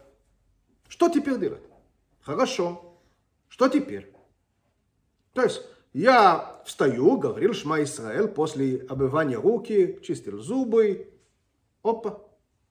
[0.89, 1.63] Что теперь делать?
[2.21, 2.99] Хорошо,
[3.49, 4.13] что теперь?
[5.33, 11.09] То есть, я встаю, говорил Шма Исраэль, после обывания руки, чистил зубы,
[11.83, 12.21] опа,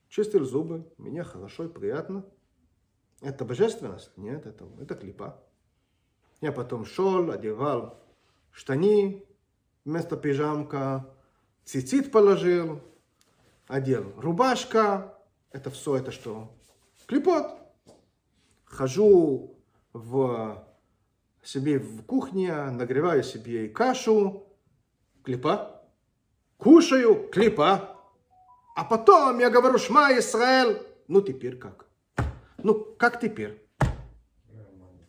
[0.10, 2.26] чистил зубы, мне хорошо и приятно,
[3.26, 4.12] это божественность?
[4.18, 5.42] Нет, это, это клипа.
[6.42, 8.00] Я потом шел, одевал
[8.52, 9.26] штани
[9.84, 11.10] вместо пижамка,
[11.64, 12.82] цицит положил,
[13.68, 15.18] одел рубашка.
[15.52, 16.56] Это все это что?
[17.08, 17.60] Клипот.
[18.66, 19.58] Хожу
[19.94, 20.64] в
[21.44, 24.48] себе в кухне, нагреваю себе кашу,
[25.24, 25.82] клипа.
[26.58, 27.98] Кушаю, клипа.
[28.76, 30.86] А потом я говорю, Шма Исраэль.
[31.08, 31.85] Ну теперь как?
[32.66, 33.64] Ну, как теперь?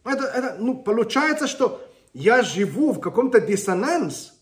[0.05, 1.81] Это, это, ну, получается, что
[2.13, 4.39] я живу в каком-то диссонанс,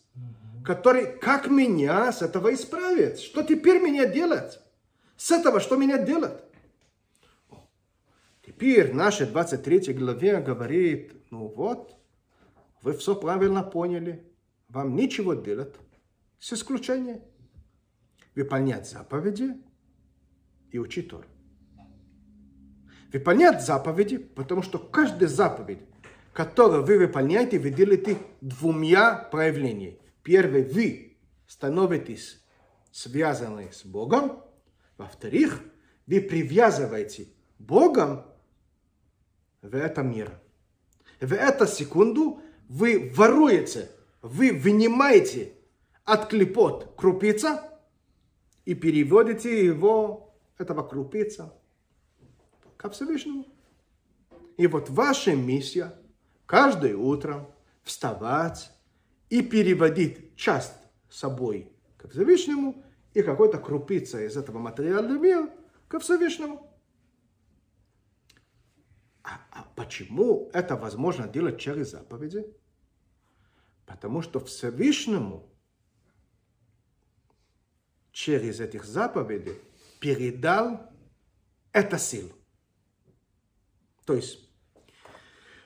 [0.65, 3.21] который, как меня с этого исправить?
[3.21, 4.59] Что теперь меня делать?
[5.17, 6.43] С этого что меня делать?
[8.45, 11.97] Теперь наша 23 главе говорит, ну вот,
[12.83, 14.25] вы все правильно поняли,
[14.69, 15.77] вам ничего делать,
[16.41, 17.23] с исключением
[18.35, 19.55] выполнять заповеди
[20.73, 21.29] и учить Тору
[23.15, 25.79] выполнять заповеди, потому что каждая заповедь,
[26.33, 30.01] которую вы выполняете, вы делаете двумя проявлениями.
[30.25, 32.45] Первое, вы становитесь
[32.91, 34.43] связаны с Богом.
[34.99, 35.61] Во-вторых,
[36.09, 37.29] вы привязываете
[37.61, 38.25] Богом
[39.63, 40.33] в этом мир.
[41.21, 43.91] В эту секунду вы воруете,
[44.23, 45.53] вы вынимаете
[46.05, 47.63] от клепот крупица
[48.65, 51.53] и переводите его, этого крупица,
[52.85, 53.47] ко Всевышнему.
[54.59, 55.99] И вот ваша миссия
[56.45, 57.51] каждое утро
[57.83, 58.71] вставать
[59.31, 60.75] и переводить часть
[61.09, 65.51] собой к Всевышнему и какой-то крупица из этого материального мира
[65.89, 66.71] к Всевышнему.
[69.23, 72.45] А, а почему это возможно делать через заповеди?
[73.87, 75.49] Потому что Всевышнему
[78.13, 79.59] через этих заповедей
[80.01, 80.83] передал
[81.73, 82.44] это силу.
[84.05, 84.39] То есть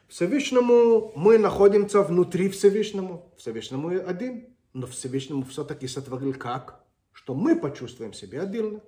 [0.09, 3.33] Всевышнему мы находимся внутри Всевышнему.
[3.37, 6.85] Всевышнему один, но Всевышнему все-таки сотворил как?
[7.12, 8.81] Что мы почувствуем себя отдельно.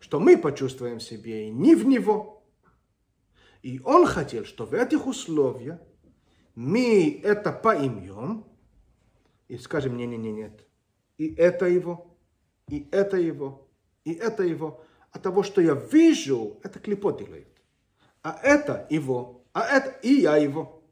[0.00, 2.44] Что мы почувствуем себя не в Него.
[3.62, 5.80] И Он хотел, что в этих условиях
[6.54, 8.44] мы это поймем
[9.48, 10.66] и скажем, не, не, не, нет.
[11.16, 12.18] И это его,
[12.68, 13.70] и это его,
[14.04, 14.84] и это его.
[15.12, 17.53] А того, что я вижу, это клепот делает
[18.24, 20.82] а это его, а это и я его.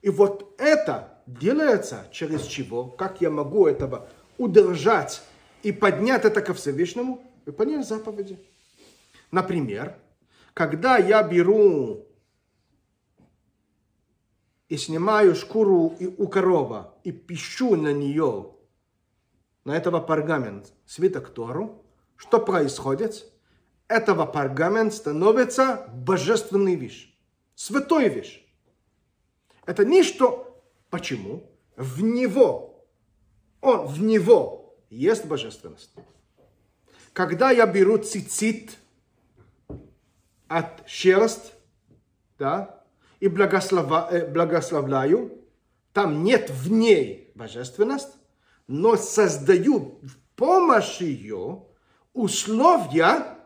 [0.00, 2.86] И вот это делается через чего?
[2.86, 4.08] Как я могу этого
[4.38, 5.20] удержать
[5.64, 7.24] и поднять это ко Всевышнему?
[7.44, 8.38] Выполнение заповеди.
[9.32, 9.98] Например,
[10.54, 12.06] когда я беру
[14.68, 18.54] и снимаю шкуру у корова и пищу на нее,
[19.64, 21.84] на этого пергамент, свиток Тору,
[22.16, 23.28] что происходит?
[23.88, 27.14] Этого пергамент становится божественной вещь,
[27.54, 28.44] святой вещь.
[29.66, 30.62] Это ничто.
[30.90, 31.50] Почему?
[31.76, 32.86] В него,
[33.60, 35.92] он, в него есть божественность.
[37.12, 38.78] Когда я беру цицит
[40.48, 41.52] от шерсть,
[42.38, 42.82] да,
[43.20, 45.32] и благослова- э, благословляю.
[45.92, 48.12] Там нет в ней божественность,
[48.66, 51.64] но создаю в помощь ее
[52.12, 53.37] условия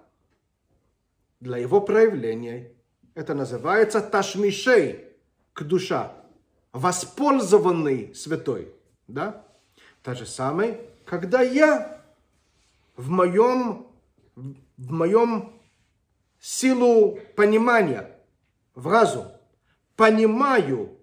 [1.42, 2.70] для его проявления.
[3.14, 5.04] Это называется ташмишей
[5.52, 6.12] к душа,
[6.72, 8.72] воспользованный святой.
[9.08, 9.44] Да?
[10.04, 12.00] То же самое, когда я
[12.96, 13.88] в моем,
[14.36, 15.52] в моем
[16.38, 18.16] силу понимания,
[18.76, 19.26] в разум,
[19.96, 20.96] понимаю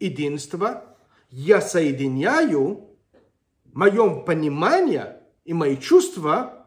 [0.00, 0.96] единство,
[1.28, 2.88] я соединяю
[3.74, 6.66] моем понимание и мои чувства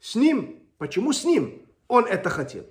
[0.00, 0.60] с ним.
[0.78, 1.65] Почему с ним?
[1.88, 2.66] Он это хотел.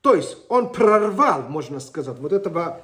[0.00, 2.82] То есть он прорвал, можно сказать, вот этого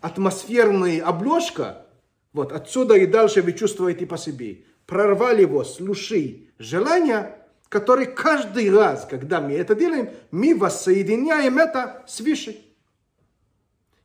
[0.00, 1.86] атмосферная обложка,
[2.32, 4.64] вот отсюда и дальше вы чувствуете по себе.
[4.86, 7.38] Прорвал его с души желания,
[7.68, 12.56] которые каждый раз, когда мы это делаем, мы воссоединяем это с свыше.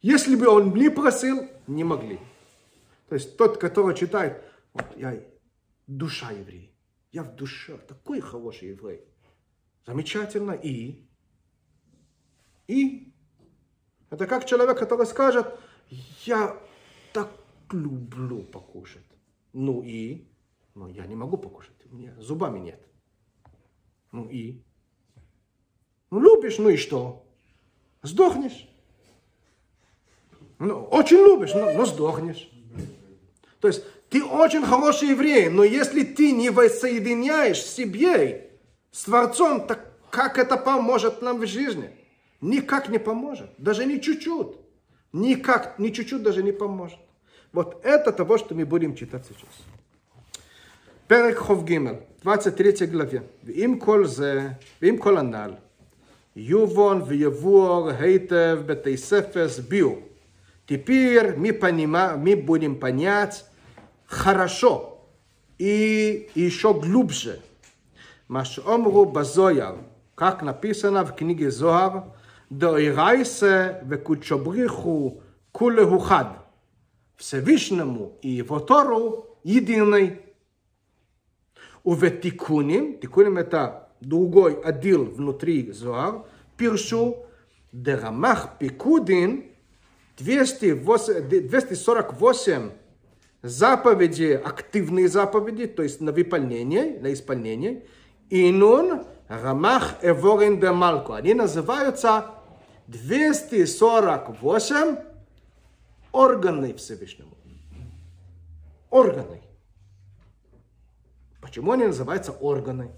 [0.01, 2.19] Если бы он не просил, не могли.
[3.09, 4.41] То есть тот, который читает,
[4.73, 5.19] вот я
[5.87, 6.73] душа еврей,
[7.11, 9.01] я в душе, такой хороший еврей.
[9.87, 10.51] Замечательно.
[10.51, 11.01] И?
[12.67, 13.13] И?
[14.09, 15.47] Это как человек, который скажет,
[16.25, 16.57] я
[17.13, 17.31] так
[17.71, 19.05] люблю покушать.
[19.53, 20.27] Ну и?
[20.75, 22.85] Но я не могу покушать, у меня зубами нет.
[24.11, 24.61] Ну и?
[26.11, 27.25] Ну любишь, ну и что?
[28.03, 28.67] Сдохнешь.
[30.59, 32.49] Ну, очень любишь, но, но сдохнешь.
[33.61, 38.46] То есть ты очень хороший еврей, но если ты не воссоединяешь себе
[38.90, 41.90] с Творцом, так как это поможет нам в жизни?
[42.40, 44.56] Никак не поможет, даже не чуть-чуть.
[45.12, 46.98] Никак, ни чуть-чуть даже не поможет.
[47.52, 49.54] Вот это того, что мы будем читать сейчас.
[51.06, 53.22] פרק ח"ג, 23 главе.
[53.44, 54.48] ועם כל זה,
[54.82, 55.54] ועם כל הנ"ל,
[56.36, 59.98] יובון ויבואר היטב בתי ספר ביור.
[60.66, 63.44] Теперь мы, понима, мы будем понять
[64.06, 65.04] хорошо
[65.58, 67.40] и еще глубже.
[68.27, 69.77] Машомру Базояр,
[70.15, 72.13] как написано в книге Зоар,
[72.49, 75.21] Доирайсе векучобриху
[75.51, 76.45] кулеху хад.
[77.15, 80.21] Всевышнему и его Тору единый.
[81.83, 86.25] У ветикуним, тикуним это другой отдел внутри Зоар,
[86.57, 87.25] пиршу,
[87.71, 89.45] дерамах пикудин,
[90.17, 92.71] 248
[93.41, 97.85] заповеди, активные заповеди, то есть на выполнение, на исполнение,
[98.29, 101.15] Инун Рамах Эворин де Марко.
[101.15, 102.31] Они называются
[102.87, 104.97] 248
[106.11, 107.37] органы Всевышнему.
[108.89, 109.41] Органы.
[111.41, 112.91] Почему они называются органы?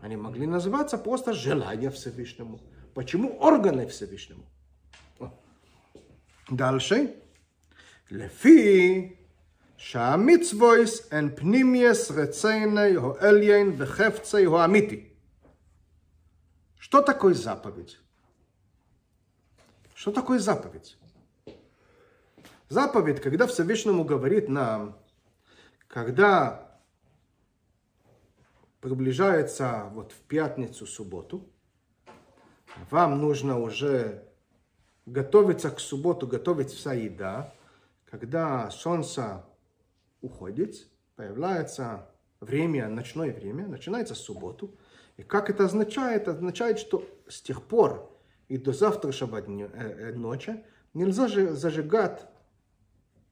[0.00, 2.58] Они могли называться просто желания Всевышнему.
[2.94, 4.46] Почему органы Всевышнему?
[6.48, 7.16] Дальше.
[8.08, 9.19] Лефи
[9.79, 15.11] שהמצוויס הן פנימיוס רצייני הו אליין וחפצי הו אמיתי.
[16.85, 17.97] Что такое заповедь?
[19.95, 20.97] Что такое заповедь?
[22.69, 24.95] Заповедь, когда Всевышнему говорит нам,
[25.87, 26.79] когда
[28.81, 31.49] приближается вот в пятницу, субботу,
[32.91, 34.23] вам нужно уже
[35.05, 37.51] готовиться к субботу, готовить вся еда,
[38.05, 39.43] когда солнце
[40.20, 42.08] уходит, появляется
[42.40, 44.76] время, ночное время, начинается субботу.
[45.16, 46.22] И как это означает?
[46.22, 48.10] Это означает, что с тех пор
[48.48, 50.64] и до завтрашнего дня, э, ночи
[50.94, 52.26] нельзя же зажигать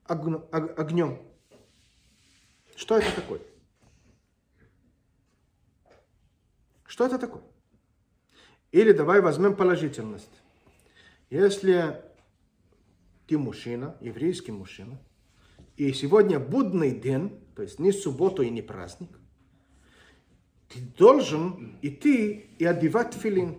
[0.07, 1.21] огн, огнем.
[2.75, 3.41] Что это такое?
[6.85, 7.43] Что это такое?
[8.71, 10.41] Или давай возьмем положительность.
[11.29, 12.01] Если
[13.27, 14.97] ты мужчина, еврейский мужчина,
[15.79, 19.17] и сегодня будный день, то есть не суббота и не праздник,
[20.67, 23.57] ты должен идти и одевать тфилин.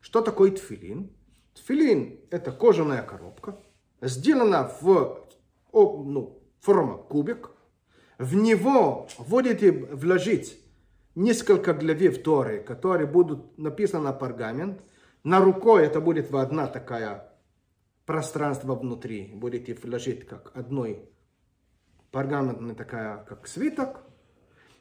[0.00, 1.14] Что такое тфилин?
[1.52, 3.60] Тфилин– это кожаная коробка,
[4.00, 5.28] сделана в
[5.74, 7.50] ну, форма кубик.
[8.16, 10.58] В него будете вложить
[11.14, 14.80] несколько главев Торы, которые будут написаны на пергамент–
[15.24, 17.27] на рукой это будет одна такая
[18.08, 19.30] пространство внутри.
[19.34, 21.10] Будете вложить как одной
[22.10, 24.00] пергаментная такая, как свиток.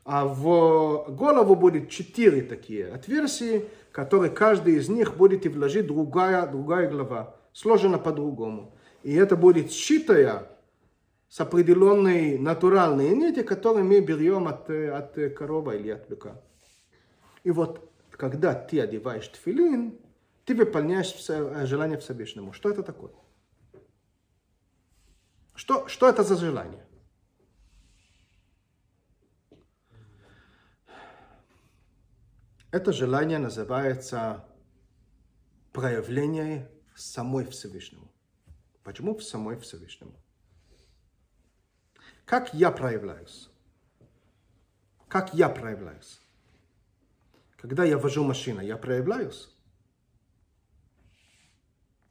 [0.06, 6.90] А в голову будет четыре такие отверстия, которые каждый из них будете вложить другая, другая
[6.90, 8.74] глава, сложена по-другому.
[9.04, 10.48] И это будет сшитая
[11.28, 16.42] с определенной натуральной нити, которые мы берем от, от корова или от быка.
[17.44, 20.00] И вот, когда ты одеваешь тфилин,
[20.48, 22.54] ты выполняешь э, желание Всевышнему.
[22.54, 23.12] Что это такое?
[25.56, 26.88] Что, что это за желание?
[32.72, 34.46] Это желание называется
[35.74, 38.10] проявление самой Всевышнему.
[38.84, 40.16] Почему в самой Всевышнему?
[42.24, 43.50] Как я проявляюсь?
[45.10, 46.22] Как я проявляюсь?
[47.58, 49.57] Когда я вожу машину, я проявляюсь?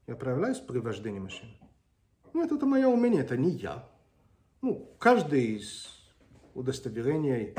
[0.07, 1.52] Я проявляюсь при вождении машины?
[2.32, 3.88] Нет, это мое умение, это не я.
[4.62, 5.88] Ну, каждый из
[6.54, 7.54] удостоверений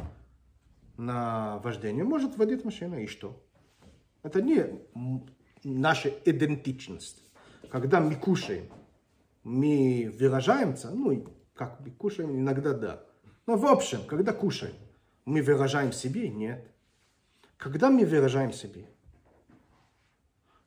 [0.97, 3.43] на вождение может водить машину, и что?
[4.23, 4.81] Это не
[5.63, 7.23] наша идентичность.
[7.69, 8.69] Когда мы кушаем,
[9.43, 13.03] мы выражаемся, ну, как мы кушаем, иногда да.
[13.45, 14.75] Но в общем, когда кушаем,
[15.25, 16.29] мы выражаем себе?
[16.29, 16.71] Нет.
[17.57, 18.89] Когда мы выражаем себе?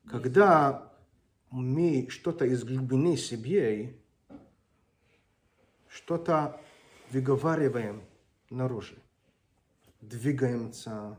[0.07, 0.90] Когда
[1.51, 3.97] мы что-то из глубины себе,
[5.89, 6.61] что-то
[7.11, 8.05] выговариваем
[8.49, 8.95] наружу,
[10.01, 11.19] двигаемся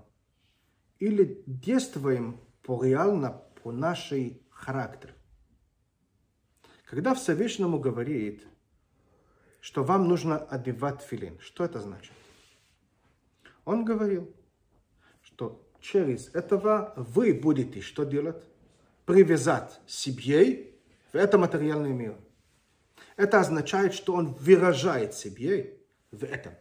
[0.99, 5.13] или действуем по реально по нашей характер.
[6.85, 8.45] Когда Всевышнему говорит,
[9.59, 12.13] что вам нужно одевать филин, что это значит?
[13.65, 14.33] Он говорил,
[15.21, 18.43] что через этого вы будете что делать?
[19.11, 20.71] Привязать себе
[21.11, 22.15] в это материальный мир.
[23.17, 25.77] Это означает, что он выражает себе
[26.11, 26.53] в этом.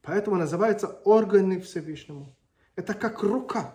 [0.00, 2.34] Поэтому называется органы Всевышнему.
[2.76, 3.74] Это как рука.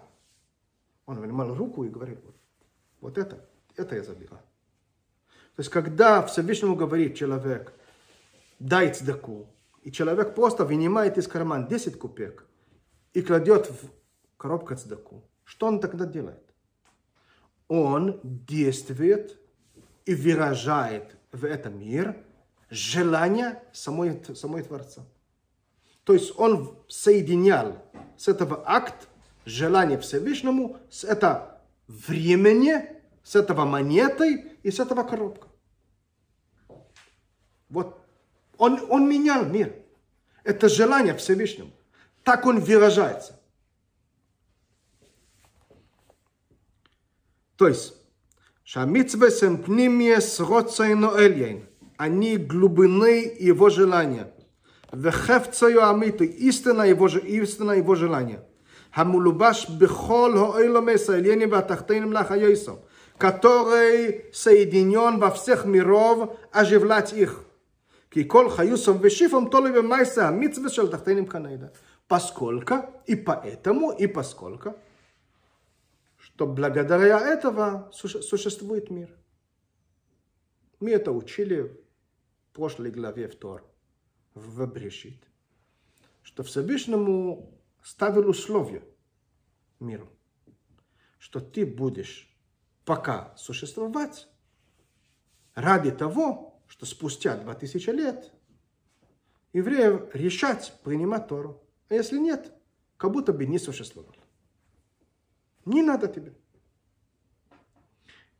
[1.05, 2.36] Он вынимал руку и говорит, вот,
[3.01, 4.41] вот это, это я забираю.
[5.55, 7.71] То есть, когда Всевышнему говорит человек,
[8.57, 9.45] дай цдаку,
[9.84, 12.47] и человек просто вынимает из кармана 10 купек
[13.13, 13.91] и кладет в
[14.38, 16.43] коробку цдаку, что он тогда делает?
[17.68, 19.39] Он действует
[20.06, 22.18] и выражает в этом мир
[22.70, 25.04] желание самой, самой Творца.
[26.04, 27.82] То есть он соединял
[28.18, 29.08] с этого акт
[29.46, 32.89] желания Всевышнему, с этого времени,
[33.24, 35.48] с этого монетой и с этого коробка.
[37.70, 38.00] Вот
[38.58, 39.76] он, он менял мир.
[40.43, 41.72] Это желание Всевышнему.
[42.24, 43.39] Так он выражается.
[47.68, 47.95] есть,
[48.66, 51.68] Шамитсвы сэм пнимиес роцейно эльейн.
[51.97, 54.32] Они глубины его желания.
[54.91, 56.26] Вехевцею амиты.
[56.26, 58.43] Истина его, истина его желания.
[58.91, 62.80] Хамулубаш бихол хоэйлом эсэльени ватахтейним лахайойсом.
[63.20, 67.45] Который соединен во всех миров, оживлять их.
[68.10, 69.72] Ки кол כי כל חיוסם ושיפם תולי
[70.06, 71.58] шел המצווה של תחתינים и
[72.08, 73.16] פסקולקה, и
[73.99, 74.70] איפסקולקה.
[76.36, 79.09] Что благодаря этого суще- существует мир.
[80.81, 83.63] Мы это учили в прошлой главе в Тор,
[84.33, 85.23] в Брешит,
[86.23, 88.83] что Всевышнему ставил условия
[89.79, 90.09] миру,
[91.19, 92.29] что ты будешь
[92.83, 94.27] пока существовать
[95.53, 98.33] ради того, что спустя 2000 лет
[99.53, 101.63] евреев решать принимать Тору.
[101.88, 102.51] А если нет,
[102.97, 104.15] как будто бы не существовал.
[105.66, 106.34] Не надо тебе.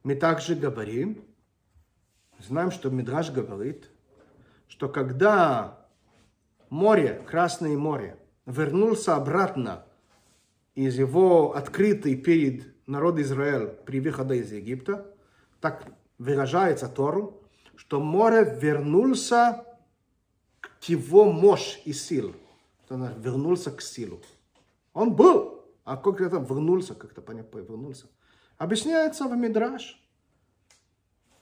[0.03, 1.26] Мы также говорим,
[2.39, 3.89] знаем, что Мидраш говорит,
[4.67, 5.88] что когда
[6.69, 9.86] море, Красное море, вернулся обратно
[10.76, 15.11] из его открытый перед народ Израиль при выходе из Египта,
[15.59, 15.88] так
[16.19, 17.41] выражается Тору,
[17.76, 19.65] что море вернулся
[20.59, 22.36] к его мощь и сил.
[22.89, 24.21] Вернулся к силу.
[24.93, 25.55] Он был,
[25.86, 28.07] а как это вернулся, как-то понятно, вернулся.
[28.57, 30.03] Объясняется в Мидраш,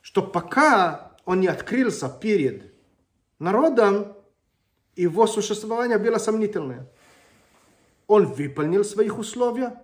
[0.01, 2.73] что пока он не открылся перед
[3.39, 4.15] народом,
[4.95, 6.91] его существование было сомнительное.
[8.07, 9.81] Он выполнил своих условия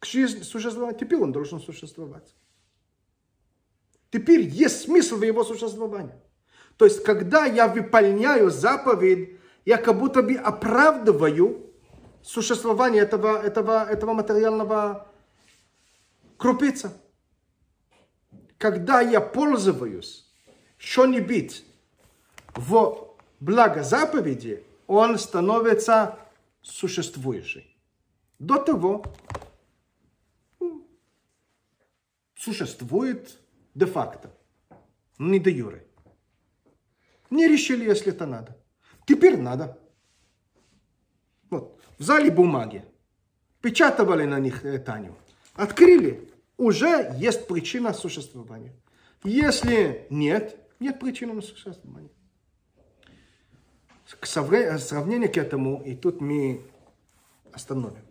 [0.00, 2.34] к жизни существования, теперь он должен существовать.
[4.10, 6.14] Теперь есть смысл в его существовании.
[6.76, 11.71] То есть, когда я выполняю заповедь, я как будто бы оправдываю
[12.22, 15.06] существование этого, этого, этого материального
[16.36, 16.96] крупица.
[18.58, 20.30] Когда я пользуюсь
[20.78, 21.64] что-нибудь
[22.54, 26.18] в благо заповеди, он становится
[26.60, 27.64] существующим.
[28.38, 29.04] До того
[30.60, 30.84] м,
[32.34, 33.38] существует
[33.74, 34.30] де-факто,
[35.18, 35.86] не де юре.
[37.30, 38.56] Не решили, если это надо.
[39.06, 39.78] Теперь надо.
[42.02, 42.84] Взяли бумаги,
[43.60, 45.16] печатывали на них э, Таню.
[45.54, 48.72] открыли, уже есть причина существования.
[49.22, 52.10] Если нет, нет причины на существование.
[54.18, 56.62] К сравнению к этому, и тут мы
[57.52, 58.04] остановим.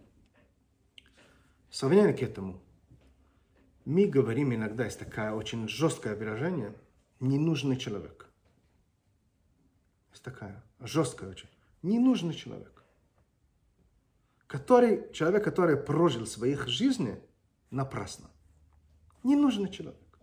[1.70, 2.62] Сравнение к этому.
[3.84, 6.74] Мы говорим иногда, есть такое очень жесткое выражение,
[7.20, 8.30] ненужный человек.
[10.12, 11.50] Есть такая жесткая очень.
[11.82, 12.81] Ненужный человек.
[14.52, 17.16] Который, человек, который прожил своих жизней
[17.70, 18.30] напрасно.
[19.24, 20.20] Ненужный человек.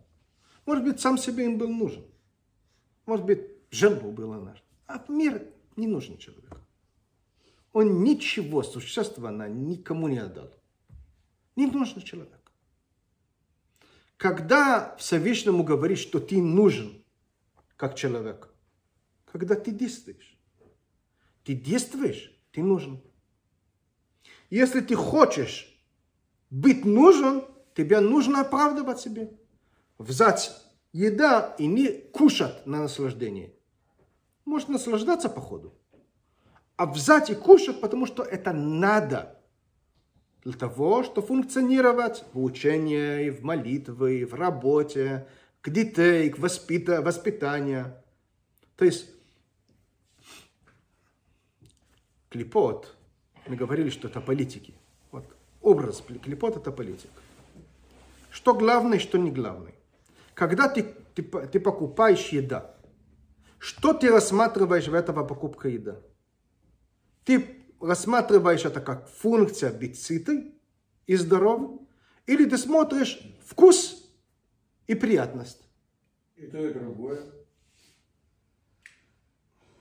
[0.67, 2.05] Может быть, сам себе им был нужен.
[3.07, 3.39] Может быть,
[3.71, 4.61] жену было нужно.
[4.85, 6.61] А мир не нужен человек.
[7.73, 10.53] Он ничего существенного никому не отдал.
[11.55, 12.51] Не нужен человек.
[14.15, 17.03] Когда Всевышнему говорит, что ты нужен
[17.77, 18.53] как человек,
[19.25, 20.37] когда ты действуешь,
[21.43, 23.01] ты действуешь, ты нужен.
[24.49, 25.79] Если ты хочешь
[26.49, 27.43] быть нужен,
[27.75, 29.31] тебе нужно оправдывать себе.
[29.97, 30.51] Взять
[30.91, 33.53] еда и не кушать на наслаждение.
[34.45, 35.75] Может наслаждаться по ходу.
[36.75, 39.39] А взять и кушать, потому что это надо.
[40.43, 45.27] Для того, чтобы функционировать в учении, в молитве, в работе,
[45.61, 47.93] к детей, к воспита- воспитанию.
[48.77, 49.09] То есть
[52.29, 52.95] клепот,
[53.49, 54.73] мы говорили, что это политики.
[55.11, 55.25] Вот
[55.61, 57.09] образ клепот это политик.
[58.29, 59.73] Что главное, что не главное.
[60.35, 60.83] Когда ты,
[61.15, 62.75] ты, ты покупаешь еда,
[63.57, 65.99] что ты рассматриваешь в этого покупка еда?
[67.25, 70.53] Ты рассматриваешь это как функция быть сытый
[71.07, 71.87] и здоровым,
[72.27, 74.07] или ты смотришь вкус
[74.85, 75.61] и приятность?
[76.37, 77.23] И то, и другое.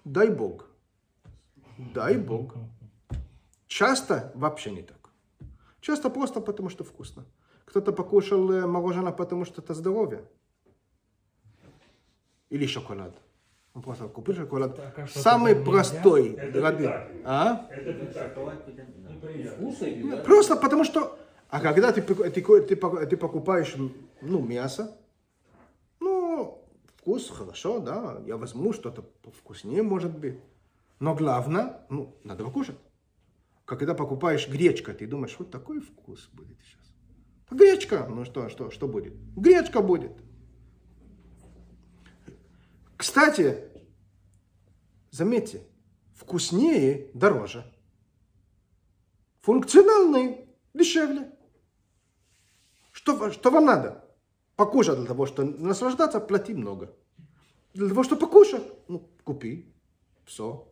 [0.04, 0.70] Дай Бог.
[1.76, 2.54] Дай Бог.
[3.68, 5.10] Часто вообще не так.
[5.80, 7.24] Часто просто потому, что вкусно.
[7.66, 10.24] Кто-то покушал э, мороженое, потому что это здоровье.
[12.48, 13.14] Или шоколад.
[13.74, 14.74] Он просто купил шоколад.
[14.76, 16.32] Так, а Самый простой.
[16.32, 17.06] Это питательно.
[17.24, 17.68] А?
[17.70, 19.50] Это.
[19.50, 20.16] Вкусный еда.
[20.16, 21.18] Просто потому что...
[21.50, 23.74] А когда ты, ты, ты, ты покупаешь
[24.20, 24.96] ну, мясо,
[26.00, 26.62] ну,
[26.96, 29.04] вкус хорошо, да, я возьму что-то
[29.38, 30.38] вкуснее, может быть.
[31.00, 32.76] Но главное, ну, надо покушать.
[33.68, 36.90] Когда покупаешь гречка, ты думаешь, вот такой вкус будет сейчас.
[37.50, 39.12] Гречка, ну что, что, что будет?
[39.36, 40.12] Гречка будет.
[42.96, 43.68] Кстати,
[45.10, 45.66] заметьте,
[46.14, 47.70] вкуснее дороже.
[49.40, 51.30] Функциональный дешевле.
[52.90, 54.02] Что, что вам надо?
[54.56, 56.96] Покушать для того, чтобы наслаждаться, плати много.
[57.74, 59.70] Для того, чтобы покушать, ну, купи.
[60.24, 60.66] Все.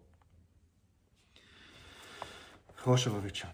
[2.76, 3.44] Хорошего вечера.